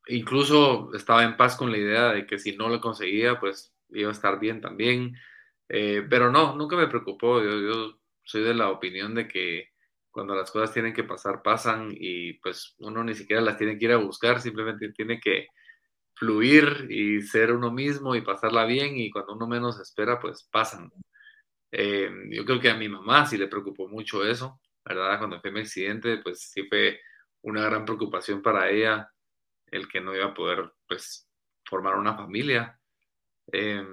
[0.08, 4.08] incluso estaba en paz con la idea de que si no lo conseguía, pues iba
[4.10, 5.14] a estar bien también.
[5.68, 7.42] Eh, pero no, nunca me preocupó.
[7.42, 9.70] Yo, soy de la opinión de que
[10.10, 13.84] cuando las cosas tienen que pasar, pasan y pues uno ni siquiera las tiene que
[13.84, 15.48] ir a buscar, simplemente tiene que
[16.14, 20.90] fluir y ser uno mismo y pasarla bien y cuando uno menos espera, pues pasan.
[21.72, 25.18] Eh, yo creo que a mi mamá sí le preocupó mucho eso, ¿verdad?
[25.18, 27.00] Cuando fue mi accidente, pues sí fue
[27.42, 29.10] una gran preocupación para ella
[29.70, 31.28] el que no iba a poder, pues,
[31.64, 32.78] formar una familia.
[33.52, 33.84] Eh,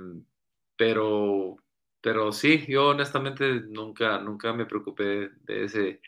[0.75, 1.57] pero,
[2.01, 6.01] pero sí, yo honestamente nunca, nunca me preocupé de ese,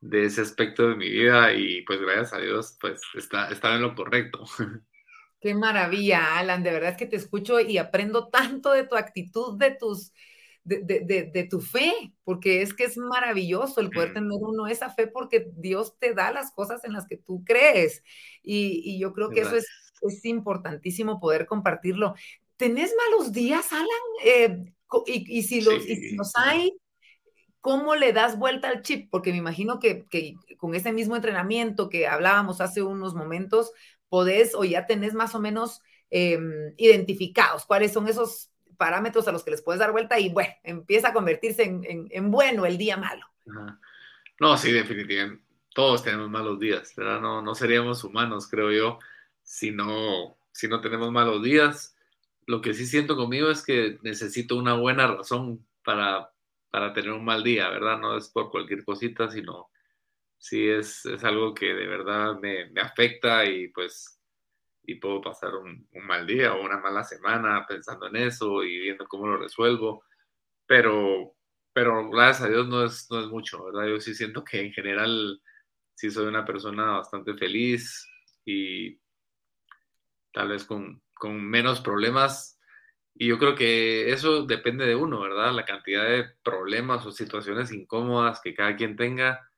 [0.00, 3.82] de ese aspecto de mi vida y pues gracias a Dios, pues está, está en
[3.82, 4.44] lo correcto.
[5.42, 6.62] Qué maravilla, Alan.
[6.62, 10.12] De verdad es que te escucho y aprendo tanto de tu actitud, de tus,
[10.62, 15.50] de, tu fe, porque es que es maravilloso el poder tener uno esa fe porque
[15.56, 18.04] Dios te da las cosas en las que tú crees.
[18.42, 19.66] Y, yo creo que eso es,
[20.02, 22.14] es, importantísimo poder compartirlo.
[22.56, 23.86] ¿Tenés malos días, Alan?
[24.24, 24.72] Eh,
[25.06, 26.72] y, si los, y si los hay,
[27.60, 29.08] ¿cómo le das vuelta al chip?
[29.10, 33.72] Porque me imagino que, que, con ese mismo entrenamiento que hablábamos hace unos momentos,
[34.08, 35.80] podés o ya tenés más o menos
[36.10, 40.52] em, identificados cuáles son esos parámetros a los que les puedes dar vuelta y bueno,
[40.64, 43.24] empieza a convertirse en, bueno el día malo.
[44.38, 45.42] No, sí, definitivamente.
[45.74, 47.20] Todos tenemos malos días, ¿verdad?
[47.20, 48.98] No, no seríamos humanos, creo yo,
[49.42, 51.91] si no, si no tenemos malos días.
[52.46, 56.30] Lo que sí siento conmigo es que necesito una buena razón para,
[56.70, 57.98] para tener un mal día, ¿verdad?
[57.98, 59.70] No es por cualquier cosita, sino
[60.38, 64.18] sí es, es algo que de verdad me, me, afecta y pues
[64.84, 68.80] y puedo pasar un, un, mal día o una mala semana pensando en eso y
[68.80, 70.04] viendo cómo lo resuelvo,
[70.66, 71.36] pero,
[71.72, 73.86] pero gracias a Dios no es, no es mucho, ¿verdad?
[73.88, 75.40] Yo sí siento que en general
[75.94, 78.08] sí soy una persona bastante feliz
[78.44, 78.98] y
[80.32, 82.58] tal vez con, con menos problemas.
[83.14, 85.52] Y yo creo que eso depende de uno, ¿verdad?
[85.52, 89.48] La cantidad de problemas o situaciones incómodas que cada quien tenga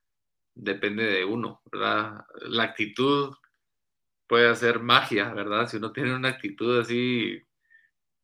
[0.55, 2.27] depende de uno, ¿verdad?
[2.43, 3.35] La actitud
[4.27, 5.67] puede hacer magia, ¿verdad?
[5.67, 7.43] Si uno tiene una actitud así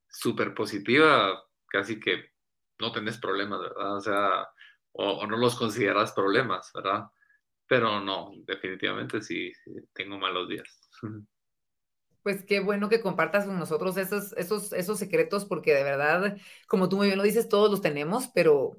[0.07, 2.32] súper positiva, casi que
[2.78, 3.97] no tenés problemas, ¿verdad?
[3.97, 4.49] O sea,
[4.93, 7.07] o, no los consideras problemas, ¿verdad?
[7.66, 9.51] Pero no, definitivamente sí,
[9.95, 10.91] tengo malos días.
[12.23, 16.89] Pues qué bueno que compartas con nosotros esos, esos, esos secretos, porque de verdad, como
[16.89, 18.79] tú muy bien lo dices, todos los tenemos, pero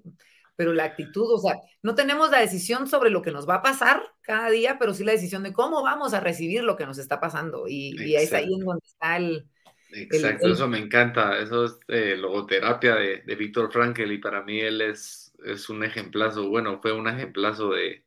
[0.61, 3.61] pero la actitud, o sea, no tenemos la decisión sobre lo que nos va a
[3.63, 6.99] pasar cada día, pero sí la decisión de cómo vamos a recibir lo que nos
[6.99, 7.67] está pasando.
[7.67, 9.47] Y, y es ahí en donde está el...
[9.91, 11.39] Exacto, eso me encanta.
[11.39, 15.83] Eso es eh, logoterapia de, de Víctor Frankel y para mí él es, es un
[15.83, 18.05] ejemplazo, bueno, fue un ejemplazo de,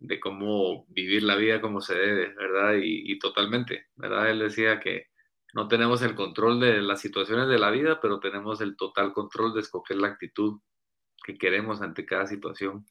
[0.00, 2.74] de cómo vivir la vida como se debe, ¿verdad?
[2.80, 4.30] Y, totalmente, ¿verdad?
[4.30, 5.06] Él decía que
[5.54, 9.54] no tenemos el control de las situaciones de la vida, pero tenemos el total control
[9.54, 10.60] de escoger la actitud
[11.24, 12.86] que queremos ante cada situación.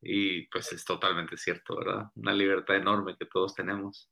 [0.00, 2.06] Y pues es totalmente cierto, ¿verdad?
[2.14, 4.10] Una libertad enorme que todos tenemos.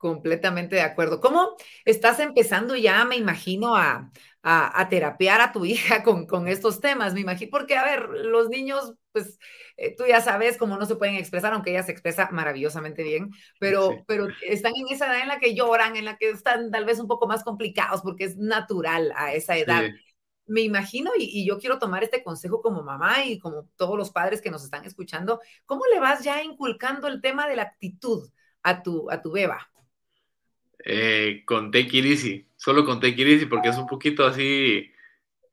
[0.00, 1.20] Completamente de acuerdo.
[1.20, 4.10] ¿Cómo estás empezando ya, me imagino, a,
[4.42, 7.12] a, terapiar a tu hija con, con, estos temas?
[7.12, 9.38] Me imagino, porque, a ver, los niños, pues
[9.76, 13.30] eh, tú ya sabes cómo no se pueden expresar, aunque ella se expresa maravillosamente bien,
[13.58, 16.84] pero, pero están en esa edad en la que lloran, en la que están tal
[16.84, 19.84] vez un poco más complicados, porque es natural a esa edad.
[20.46, 24.40] Me imagino, y, yo quiero tomar este consejo como mamá y como todos los padres
[24.40, 28.28] que nos están escuchando, ¿cómo le vas ya inculcando el tema de la actitud
[28.62, 29.70] a tu, a tu beba?
[30.84, 34.90] Eh, con Take It Easy, solo con Take It Easy, porque es un poquito así,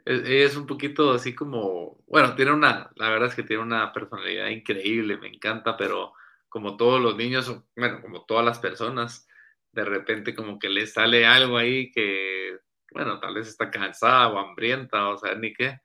[0.08, 3.92] es, es, un poquito así como, bueno, tiene una, la verdad es que tiene una
[3.94, 6.14] personalidad increíble, me encanta, pero
[6.50, 9.28] como todos los niños, bueno, como todas las personas,
[9.72, 12.58] de repente como que le sale algo ahí que
[12.92, 15.80] bueno, tal vez está cansada o hambrienta, o sea, ni qué.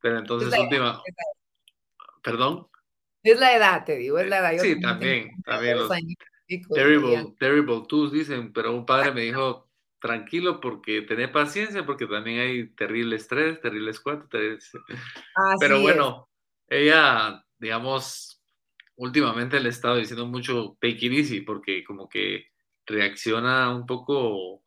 [0.00, 1.02] Pero entonces, última.
[2.22, 2.68] ¿Perdón?
[3.22, 4.62] Es la edad, te digo, es la edad.
[4.62, 5.78] sí, también, también.
[5.78, 5.90] Los
[6.74, 9.63] terrible, terrible twos dicen, pero un padre me dijo,
[10.04, 14.70] tranquilo porque tené paciencia porque también hay terribles tres, terribles cuatro, terribles...
[15.60, 16.28] pero bueno,
[16.68, 18.42] ella, digamos,
[18.96, 22.48] últimamente le he estado diciendo mucho take it easy porque como que
[22.84, 24.64] reacciona un poco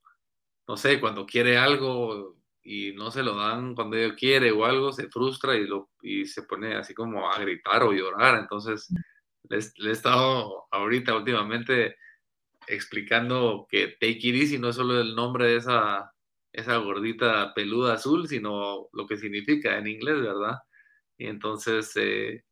[0.67, 4.91] no sé, cuando quiere algo y no se lo dan cuando ella quiere o algo,
[4.91, 8.39] se frustra y, lo, y se pone así como a gritar o llorar.
[8.39, 8.89] Entonces,
[9.49, 11.95] le, he estado ahorita últimamente
[12.67, 16.13] explicando que Take It no es solo el nombre de esa,
[16.51, 20.59] esa gordita peluda azul, sino lo que significa en inglés, ¿verdad?
[21.17, 22.43] Y entonces, eh,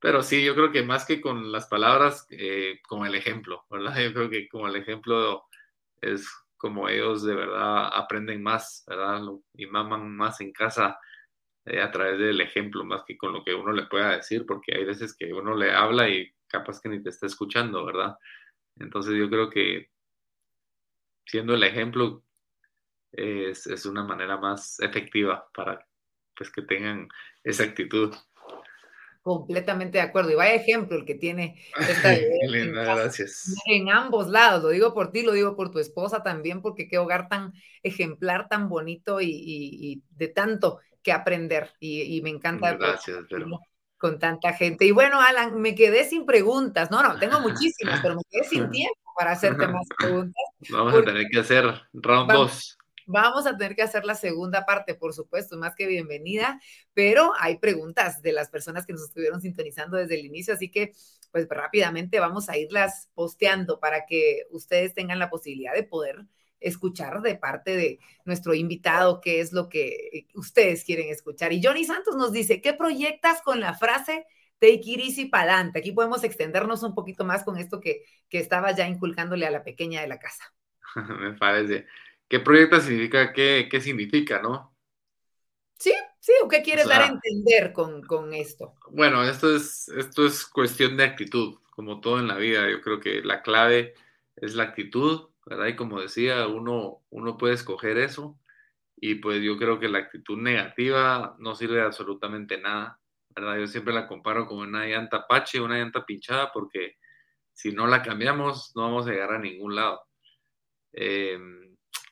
[0.00, 3.94] pero sí, yo creo que más que con las palabras, eh, con el ejemplo, ¿verdad?
[4.04, 5.44] Yo creo que como el ejemplo
[6.00, 9.22] es como ellos de verdad aprenden más, ¿verdad?
[9.54, 10.98] Y maman más en casa
[11.64, 14.74] eh, a través del ejemplo, más que con lo que uno le pueda decir, porque
[14.76, 18.16] hay veces que uno le habla y capaz que ni te está escuchando, ¿verdad?
[18.76, 19.90] Entonces yo creo que
[21.26, 22.24] siendo el ejemplo
[23.12, 25.86] es, es una manera más efectiva para
[26.36, 27.08] pues, que tengan
[27.44, 28.14] esa actitud.
[29.22, 30.32] Completamente de acuerdo.
[30.32, 32.12] Y vaya ejemplo el que tiene esta
[32.48, 33.54] Linda, gracias.
[33.66, 36.98] En ambos lados, lo digo por ti, lo digo por tu esposa también, porque qué
[36.98, 37.52] hogar tan
[37.84, 41.70] ejemplar, tan bonito y, de tanto que aprender.
[41.78, 42.74] Y, me encanta.
[42.74, 43.24] Gracias,
[44.02, 44.84] Con tanta gente.
[44.84, 46.90] Y bueno, Alan, me quedé sin preguntas.
[46.90, 50.42] No, no, tengo muchísimas, pero me quedé sin tiempo para hacerte más preguntas.
[50.70, 52.78] Vamos a tener que hacer round 2.
[53.06, 56.60] Vamos a tener que hacer la segunda parte, por supuesto, más que bienvenida,
[56.94, 60.92] pero hay preguntas de las personas que nos estuvieron sintonizando desde el inicio, así que
[61.30, 66.26] pues rápidamente vamos a irlas posteando para que ustedes tengan la posibilidad de poder
[66.62, 71.52] escuchar de parte de nuestro invitado qué es lo que ustedes quieren escuchar.
[71.52, 74.26] Y Johnny Santos nos dice, ¿qué proyectas con la frase
[74.58, 75.80] take it easy para adelante?
[75.80, 79.64] Aquí podemos extendernos un poquito más con esto que, que estaba ya inculcándole a la
[79.64, 80.52] pequeña de la casa.
[81.20, 81.86] Me parece.
[82.28, 83.32] ¿Qué proyecta significa?
[83.32, 84.74] ¿Qué, qué significa, no?
[85.78, 88.76] Sí, sí, ¿o qué quieres dar a entender con, con, esto?
[88.90, 92.70] Bueno, esto es, esto es cuestión de actitud, como todo en la vida.
[92.70, 93.94] Yo creo que la clave
[94.36, 95.66] es la actitud, ¿verdad?
[95.66, 98.38] Y como decía, uno, uno puede escoger eso.
[98.96, 103.58] Y pues yo creo que la actitud negativa no sirve de absolutamente nada, ¿verdad?
[103.58, 106.96] Yo siempre la comparo con una llanta pache, una llanta pinchada, porque
[107.52, 110.02] si no la cambiamos, no vamos a llegar a ningún lado.
[110.92, 111.38] Eh,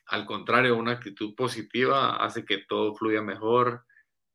[0.07, 3.85] al contrario, una actitud positiva hace que todo fluya mejor,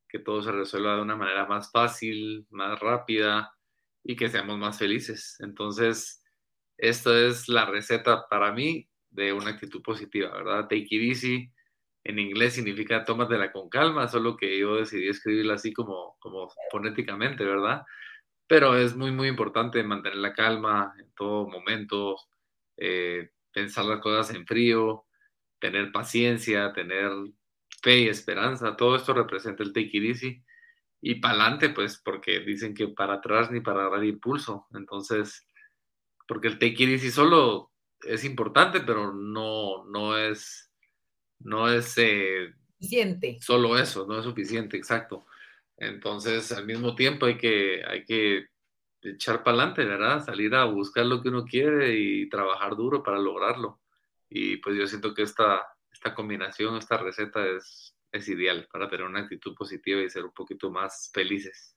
[0.08, 3.52] que todo se resuelva de una manera más fácil, más rápida
[4.02, 5.36] y que seamos más felices.
[5.40, 6.22] Entonces,
[6.78, 10.62] esta es la receta para mí de una actitud positiva, ¿verdad?
[10.68, 11.52] Take it easy.
[12.04, 17.44] En inglés significa tómatela con calma, solo que yo decidí escribirla así como, como fonéticamente,
[17.44, 17.82] ¿verdad?
[18.46, 22.16] Pero es muy, muy importante mantener la calma en todo momento,
[22.76, 25.06] eh, pensar las cosas en frío,
[25.58, 27.10] tener paciencia, tener
[27.82, 30.44] fe y esperanza, todo esto representa el take it easy.
[31.00, 34.66] Y para adelante, pues, porque dicen que para atrás ni para dar impulso.
[34.74, 35.46] Entonces,
[36.26, 37.72] porque el take it easy solo
[38.02, 40.70] es importante, pero no, no es,
[41.40, 43.38] no es eh, suficiente.
[43.40, 45.26] Solo eso, no es suficiente, exacto.
[45.76, 48.46] Entonces, al mismo tiempo hay que, hay que
[49.02, 50.24] echar para adelante, ¿verdad?
[50.24, 53.80] Salir a buscar lo que uno quiere y trabajar duro para lograrlo.
[54.28, 59.06] Y pues yo siento que esta, esta combinación, esta receta es, es ideal para tener
[59.06, 61.75] una actitud positiva y ser un poquito más felices.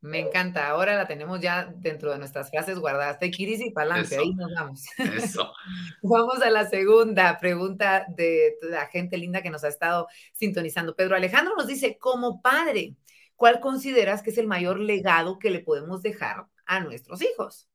[0.00, 0.68] Me encanta.
[0.68, 3.18] Ahora la tenemos ya dentro de nuestras frases guardadas.
[3.18, 4.16] Te quieres y para adelante.
[4.16, 4.86] Ahí nos vamos.
[4.98, 5.52] Eso.
[6.02, 10.96] vamos a la segunda pregunta de la gente linda que nos ha estado sintonizando.
[10.96, 12.96] Pedro Alejandro nos dice, como padre,
[13.36, 17.70] ¿cuál consideras que es el mayor legado que le podemos dejar a nuestros hijos?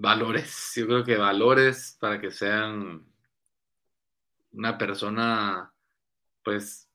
[0.00, 0.72] valores.
[0.76, 3.04] Yo creo que valores para que sean
[4.52, 5.72] una persona,
[6.42, 6.88] pues,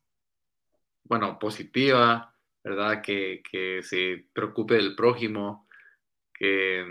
[1.03, 2.32] bueno, positiva,
[2.63, 3.01] ¿verdad?
[3.01, 3.41] Que,
[3.83, 5.67] se preocupe del prójimo,
[6.33, 6.85] que,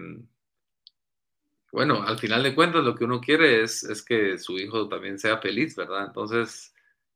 [1.73, 5.19] bueno, al final de cuentas lo que uno quiere es, es que su hijo también
[5.19, 6.07] sea feliz, ¿verdad?
[6.07, 6.75] Entonces,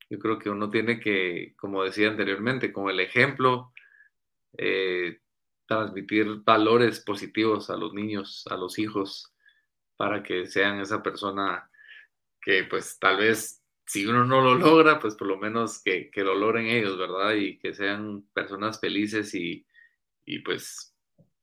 [0.09, 3.73] yo creo que uno tiene que, como decía anteriormente, como el ejemplo,
[4.57, 5.21] eh,
[5.67, 9.35] transmitir valores positivos a los niños, a los hijos,
[9.97, 11.71] para que sean esa persona
[12.41, 16.34] que pues tal vez si uno no lo logra, pues por lo menos que, lo
[16.34, 17.34] logren ellos, ¿verdad?
[17.34, 19.64] Y que sean personas felices y,
[20.45, 20.95] pues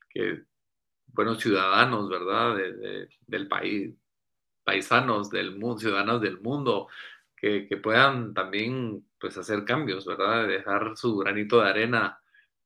[0.09, 0.43] que
[1.07, 2.57] buenos ciudadanos, ¿verdad?
[3.27, 3.95] del país,
[4.63, 6.89] paisanos del mundo, ciudadanos del mundo,
[7.35, 10.47] que, que, puedan también pues hacer cambios, ¿verdad?
[10.47, 12.19] Dejar su granito de arena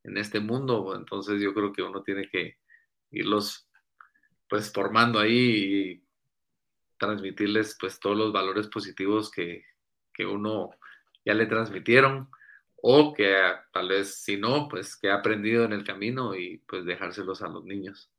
[0.04, 0.96] en este mundo.
[0.96, 2.58] Entonces yo creo que uno tiene que
[3.12, 3.70] irlos
[4.50, 6.07] pues formando ahí y
[6.98, 9.64] transmitirles pues todos los valores positivos que,
[10.20, 10.72] uno
[11.24, 12.30] ya le transmitieron
[12.76, 13.36] o que
[13.72, 17.48] tal vez si no, pues que ha aprendido en el camino y pues dejárselos a
[17.48, 18.10] los niños.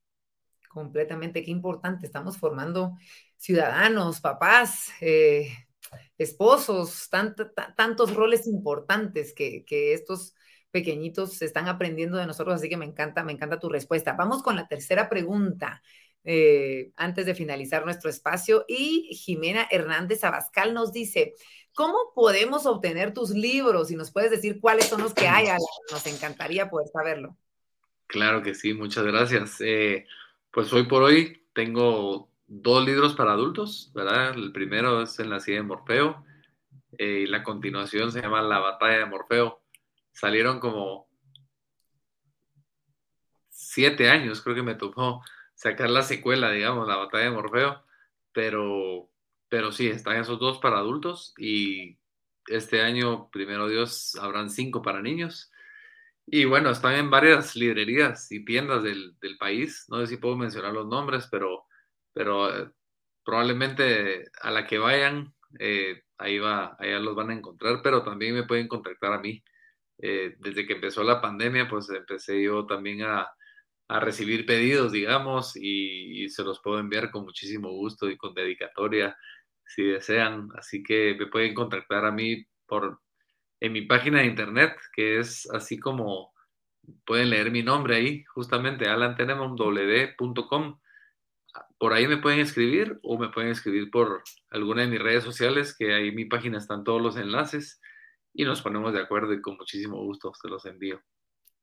[0.68, 2.97] Completamente, qué importante, estamos formando
[3.37, 5.49] ciudadanos, papás, eh,
[6.18, 7.09] esposos,
[7.76, 10.35] tantos roles importantes que, que estos
[10.70, 14.12] pequeñitos están aprendiendo de nosotros, así que me encanta, me encanta tu respuesta.
[14.12, 15.83] Vamos con la tercera pregunta.
[16.25, 18.64] Eh, antes de finalizar nuestro espacio.
[18.69, 21.35] Y Jimena Hernández Abascal nos dice,
[21.75, 23.91] ¿cómo podemos obtener tus libros?
[23.91, 25.47] Y nos puedes decir cuáles son los que hay.
[25.91, 27.37] Nos encantaría poder saberlo.
[28.07, 29.61] Claro que sí, muchas gracias.
[29.61, 30.07] Eh,
[30.51, 34.35] pues hoy por hoy tengo dos libros para adultos, ¿verdad?
[34.35, 36.25] El primero es En la silla de Morfeo
[36.97, 39.62] eh, y la continuación se llama La batalla de Morfeo
[40.12, 41.07] salieron como
[43.49, 45.23] siete años, creo que me tocó
[45.59, 47.82] sacar la secuela, digamos, la batalla de Morfeo,
[48.32, 49.11] pero,
[49.48, 51.98] pero sí, están esos dos para adultos y
[52.46, 55.50] este año, primero Dios, habrán cinco para niños.
[56.26, 59.86] Y bueno, están en varias librerías y tiendas del, país.
[59.88, 61.64] No sé si puedo mencionar los nombres, pero,
[62.12, 62.70] pero eh,
[63.24, 68.34] probablemente a la que vayan, eh, ahí va, allá los van a encontrar, pero también
[68.34, 69.42] me pueden contactar a mí.
[69.98, 73.28] Eh, desde que empezó la pandemia, pues empecé yo también a,
[73.89, 79.16] a recibir pedidos, digamos, y, se los puedo enviar con muchísimo gusto y con dedicatoria
[79.64, 80.49] si desean.
[80.57, 83.01] Así que me pueden contactar a mí por
[83.61, 86.32] en mi página de internet, que es así como
[87.07, 90.78] pueden leer mi nombre ahí, justamente alantenemomw.com.
[91.78, 95.74] Por ahí me pueden escribir o me pueden escribir por alguna de mis redes sociales,
[95.76, 97.80] que ahí en mi página están todos los enlaces
[98.34, 101.03] y nos ponemos de acuerdo y con muchísimo gusto se los envío.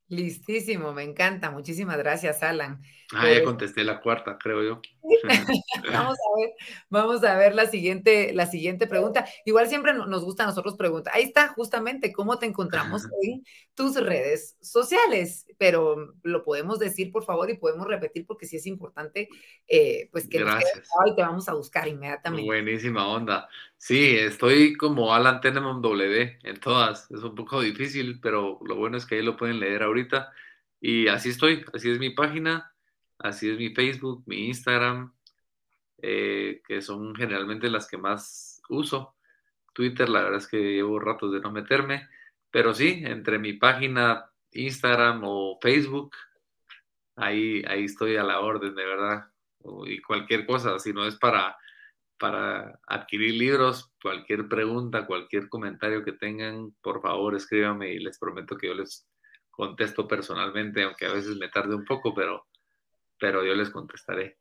[0.07, 1.49] Listísimo, me encanta.
[1.49, 2.81] Muchísimas gracias, Alan.
[3.13, 4.81] Ah, ya contesté la cuarta, creo yo.
[5.91, 6.49] vamos a ver,
[6.89, 9.25] vamos a ver la siguiente, la siguiente pregunta.
[9.45, 11.13] Igual siempre nos gusta a nosotros preguntar.
[11.15, 13.43] Ahí está, justamente, ¿cómo te encontramos en
[13.73, 15.47] tus redes sociales?
[15.57, 19.27] Pero lo podemos decir, por favor, y podemos repetir porque sí es importante,
[19.67, 20.87] eh, pues que Gracias.
[20.99, 22.45] nos y te vamos a buscar inmediatamente.
[22.45, 23.47] Buenísima onda.
[23.85, 27.11] Sí, estoy como Alan Tenemon W en todas.
[27.11, 30.33] Es un poco difícil, pero lo bueno es que ahí lo pueden leer ahorita.
[30.81, 32.73] Y así estoy, así es mi página,
[33.19, 35.13] así es mi Facebook, mi Instagram,
[36.01, 39.15] eh, que son generalmente las que más uso.
[39.71, 42.09] Twitter, la verdad es que llevo ratos de no meterme,
[42.49, 46.15] pero sí, entre mi página, Instagram o Facebook,
[47.17, 49.27] ahí, ahí estoy a la orden, de verdad.
[49.85, 51.55] Y cualquier cosa, si no es para,
[52.17, 58.57] para adquirir libros, cualquier pregunta, cualquier comentario que tengan, por favor escríbanme y les prometo
[58.57, 59.07] que yo les
[59.51, 62.45] contesto personalmente, aunque a veces me tarde un poco, pero,
[63.19, 64.37] pero yo les contestaré.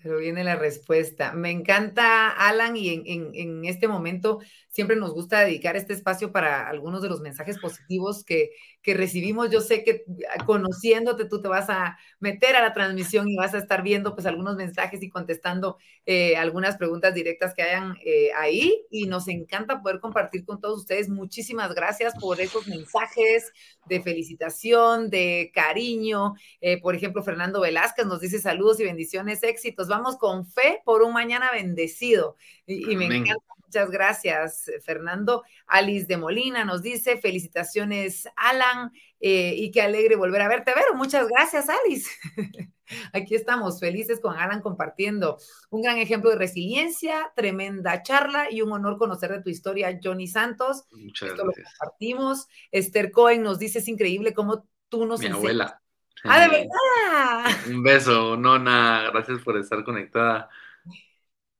[0.00, 1.32] Pero viene la respuesta.
[1.32, 4.38] Me encanta, Alan, y en, este momento
[4.68, 8.50] siempre nos gusta dedicar este espacio para algunos de los mensajes positivos que,
[8.82, 9.50] que, recibimos.
[9.50, 10.04] Yo sé que
[10.34, 14.14] ah, conociéndote, tú te vas a meter a la transmisión y vas a estar viendo
[14.14, 18.84] pues algunos mensajes y contestando eh, algunas preguntas directas que hayan eh, ahí.
[18.90, 21.08] Y nos encanta poder compartir con todos ustedes.
[21.08, 23.52] Muchísimas gracias por esos mensajes
[23.86, 26.34] de felicitación, de cariño.
[26.60, 31.02] Eh, por ejemplo, Fernando Velázquez nos dice saludos y bendiciones, éxitos vamos con fe por
[31.02, 32.36] un mañana bendecido.
[32.66, 33.57] Y, me encanta.
[33.68, 35.44] Muchas gracias, Fernando.
[35.66, 38.90] Alice de Molina nos dice, felicitaciones, Alan,
[39.20, 40.94] eh, y qué alegre volver a verte, Vero.
[40.94, 42.08] Muchas gracias, Alice.
[43.12, 45.36] Aquí estamos, felices con Alan compartiendo
[45.68, 50.28] un gran ejemplo de resiliencia, tremenda charla y un honor conocer de tu historia, Johnny
[50.28, 50.86] Santos.
[50.92, 51.46] Muchas gracias.
[51.46, 52.46] Lo compartimos.
[52.72, 55.82] Esther Cohen nos dice, es increíble cómo tú nos Mi abuela.
[56.24, 57.56] ¡Ah, de verdad!
[57.68, 59.10] Un beso, Nona.
[59.12, 60.48] Gracias por estar conectada.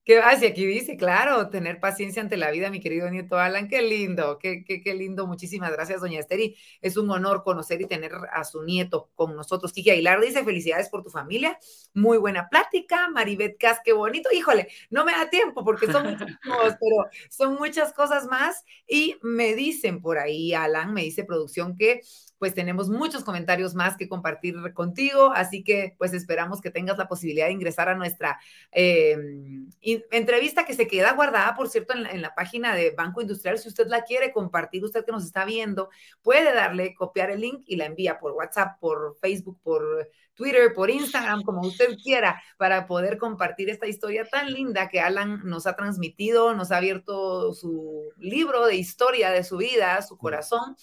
[0.08, 0.42] ¿Qué vas?
[0.42, 3.68] Y aquí dice, claro, tener paciencia ante la vida, mi querido nieto Alan.
[3.68, 5.26] Qué lindo, qué, qué, qué lindo.
[5.26, 6.56] Muchísimas gracias, doña Esteri.
[6.80, 9.70] Es un honor conocer y tener a su nieto con nosotros.
[9.70, 11.58] Kiki Aguilar dice, felicidades por tu familia.
[11.92, 13.10] Muy buena plática.
[13.10, 14.30] Maribet Cas, qué bonito.
[14.32, 16.26] Híjole, no me da tiempo porque son muchos,
[16.80, 18.64] pero son muchas cosas más.
[18.86, 22.00] Y me dicen por ahí, Alan, me dice producción que
[22.38, 27.08] pues tenemos muchos comentarios más que compartir contigo, así que pues esperamos que tengas la
[27.08, 28.38] posibilidad de ingresar a nuestra
[28.70, 33.58] em, entrevista que se queda guardada, por cierto, en la, página de Banco Industrial.
[33.58, 35.88] Si usted la quiere compartir, usted que nos está viendo,
[36.22, 40.88] puede darle, copiar el link y la envía por WhatsApp, por Facebook, por Twitter, por
[40.88, 45.74] Instagram, como usted quiera, para poder compartir esta historia tan linda que Alan nos ha
[45.74, 50.76] transmitido, nos ha abierto su libro de historia de su vida, su corazón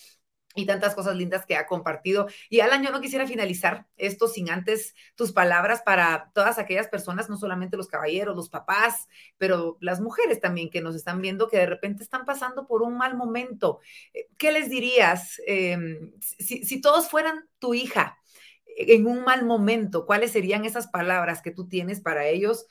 [0.56, 2.28] y tantas cosas lindas que ha compartido.
[2.50, 7.30] Y Alan, yo no quisiera finalizar esto sin antes tus palabras para todas aquellas personas,
[7.30, 11.58] no solamente los caballeros, los papás, pero las mujeres también que nos están viendo que
[11.58, 13.82] de repente están pasando por un mal momento.
[14.14, 18.18] Eh, ¿Qué les dirías em, si, todos fueran tu hija
[18.66, 20.06] en un mal momento?
[20.06, 22.66] ¿Cuáles serían esas palabras que tú tienes para ellos?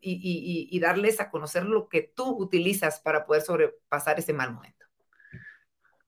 [0.00, 4.77] y darles a conocer lo que tú utilizas para poder sobrepasar ese mal momento.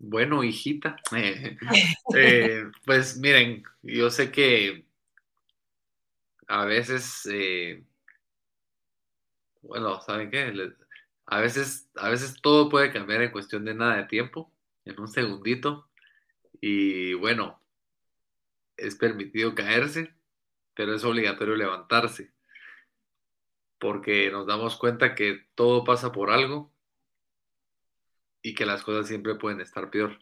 [0.03, 0.97] Bueno, hijita,
[2.17, 4.87] eh, pues miren, yo sé que
[6.49, 7.85] a veces, eh,
[9.61, 10.73] bueno, ¿saben qué?
[11.27, 14.51] A veces, a veces todo puede cambiar en cuestión de nada de tiempo,
[14.87, 15.91] en un segundito,
[16.63, 17.61] y bueno,
[18.79, 20.15] es permitido caerse,
[20.73, 22.33] pero es obligatorio levantarse,
[23.79, 26.73] porque nos damos cuenta que todo pasa por algo
[28.43, 30.19] y que las cosas siempre pueden estar peor.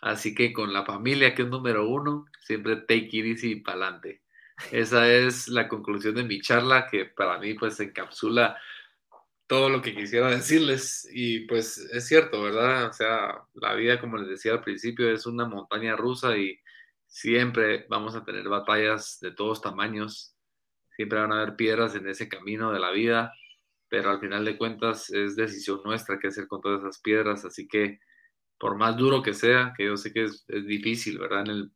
[0.00, 4.22] Así que con la familia, que es número uno, siempre take it easy para adelante.
[4.70, 8.56] Esa es la conclusión de mi charla, que para mí pues encapsula
[9.46, 11.08] todo lo que quisiera decirles.
[11.12, 12.86] Y pues es cierto, ¿verdad?
[12.88, 16.58] O sea, la vida, como les decía al principio, es una montaña rusa y
[17.06, 20.34] siempre vamos a tener batallas de todos tamaños.
[20.96, 23.32] Siempre van a haber piedras en ese camino de la vida
[23.92, 27.68] pero al final de cuentas es decisión nuestra qué hacer con todas esas piedras, así
[27.68, 28.00] que
[28.58, 31.42] por más duro que sea, que yo sé que es, difícil, ¿verdad?
[31.42, 31.72] En el,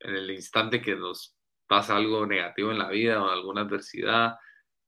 [0.00, 1.36] en el instante que nos
[1.68, 4.38] pasa algo negativo en la vida o alguna adversidad,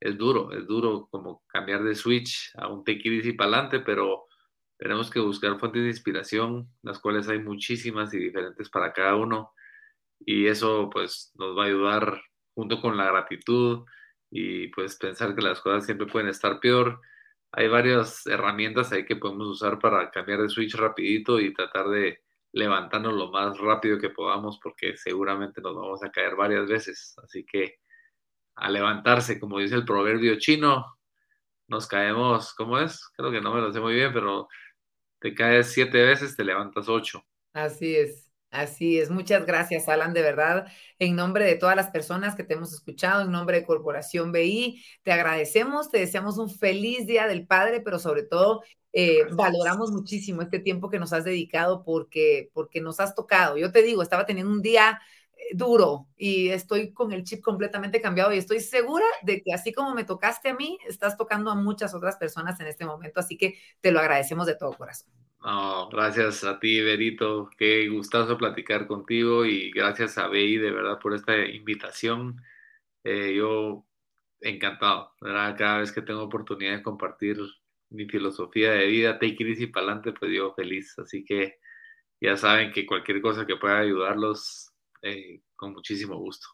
[0.01, 4.26] es duro, es duro como cambiar de switch a un take y para adelante, pero
[4.78, 9.53] tenemos que buscar fuentes de inspiración, las cuales hay muchísimas y diferentes para cada uno,
[10.18, 12.20] y eso pues nos va a ayudar
[12.53, 13.84] junto con la gratitud
[14.33, 17.01] y pues pensar que las cosas siempre pueden estar peor.
[17.53, 22.22] Hay varias herramientas ahí que podemos usar para cambiar de switch rapidito y tratar de
[22.53, 27.14] levantarnos lo más rápido que podamos porque seguramente nos vamos a caer varias veces.
[27.22, 27.76] Así que
[28.57, 30.99] a levantarse, como dice el proverbio chino,
[31.68, 33.09] nos caemos, ¿cómo es?
[33.16, 34.49] Creo que no me lo sé muy bien, pero
[35.20, 37.24] te caes siete veces, te levantas ocho.
[37.55, 38.32] Así es.
[38.53, 40.66] Así es, muchas gracias, Alan, de verdad,
[40.98, 44.84] en nombre de todas las personas que te hemos escuchado, en nombre de Corporación BI,
[45.03, 50.42] te agradecemos, te deseamos un feliz Día del Padre, pero sobre todo eh, valoramos muchísimo
[50.42, 53.57] este tiempo que nos has dedicado porque, porque nos has tocado.
[53.57, 55.00] Yo te digo, estaba teniendo un día
[55.55, 59.95] duro y estoy con el chip completamente cambiado y estoy segura de que así como
[59.95, 63.59] me tocaste a mí, estás tocando a muchas otras personas en este momento, así que
[63.80, 65.11] te lo agradecemos de todo corazón.
[65.45, 67.51] No, gracias a ti, Berito.
[67.59, 72.40] Qué gustazo platicar contigo y gracias a BI de verdad por esta invitación.
[73.03, 73.84] Eh, yo
[74.40, 75.57] encantado, ¿verdad?
[75.59, 77.38] Cada vez que tengo oportunidad de compartir
[77.90, 80.97] mi filosofía de vida, take it easy para adelante, pues yo feliz.
[80.99, 81.59] Así que
[82.20, 84.71] ya saben que cualquier cosa que pueda ayudarlos,
[85.03, 86.48] eh, con muchísimo gusto.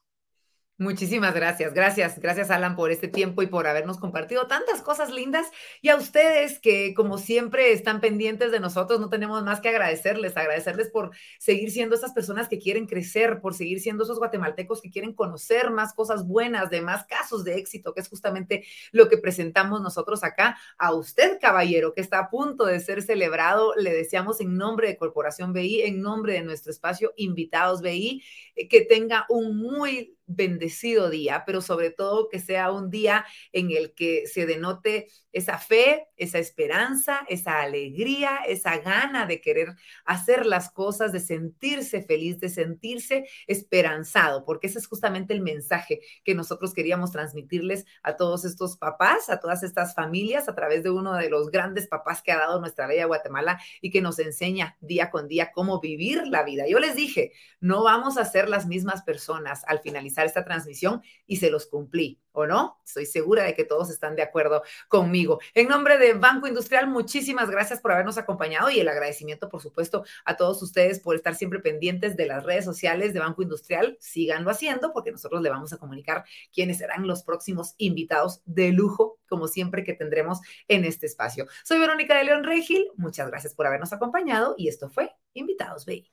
[0.80, 5.48] Muchísimas gracias, gracias, gracias Alan por este tiempo y por habernos compartido tantas cosas lindas
[5.82, 10.36] y a ustedes que como siempre están pendientes de nosotros, no tenemos más que agradecerles,
[10.36, 11.10] agradecerles por
[11.40, 15.72] seguir siendo esas personas que quieren crecer, por seguir siendo esos guatemaltecos que quieren conocer
[15.72, 20.22] más cosas buenas, de más casos de éxito, que es justamente lo que presentamos nosotros
[20.22, 20.58] acá.
[20.78, 24.96] A usted, caballero, que está a punto de ser celebrado, le deseamos en nombre de
[24.96, 28.22] Corporación BI, en nombre de nuestro espacio Invitados BI,
[28.54, 33.70] eh, que tenga un muy bendecido día, pero sobre todo que sea un día en
[33.70, 39.74] el que se denote esa fe, esa esperanza, esa alegría, esa gana de querer
[40.04, 46.00] hacer las cosas, de sentirse feliz, de sentirse esperanzado, porque ese es justamente el mensaje
[46.24, 50.90] que nosotros queríamos transmitirles a todos estos papás, a todas estas familias, a través de
[50.90, 54.76] uno de los grandes papás que ha dado nuestra bella Guatemala y que nos enseña
[54.80, 56.66] día con día cómo vivir la vida.
[56.68, 61.36] Yo les dije, no vamos a ser las mismas personas al finalizar esta transmisión y
[61.36, 62.80] se los cumplí, ¿o no?
[62.84, 65.40] Estoy segura de que todos están de acuerdo conmigo.
[65.54, 70.04] En nombre de Banco Industrial, muchísimas gracias por habernos acompañado y el agradecimiento, por supuesto,
[70.24, 73.96] a todos ustedes por estar siempre pendientes de las redes sociales de Banco Industrial.
[74.00, 79.18] Síganlo haciendo porque nosotros le vamos a comunicar quiénes serán los próximos invitados de lujo,
[79.28, 81.46] como siempre que tendremos en este espacio.
[81.64, 86.10] Soy Verónica de León Regil, muchas gracias por habernos acompañado y esto fue Invitados BI.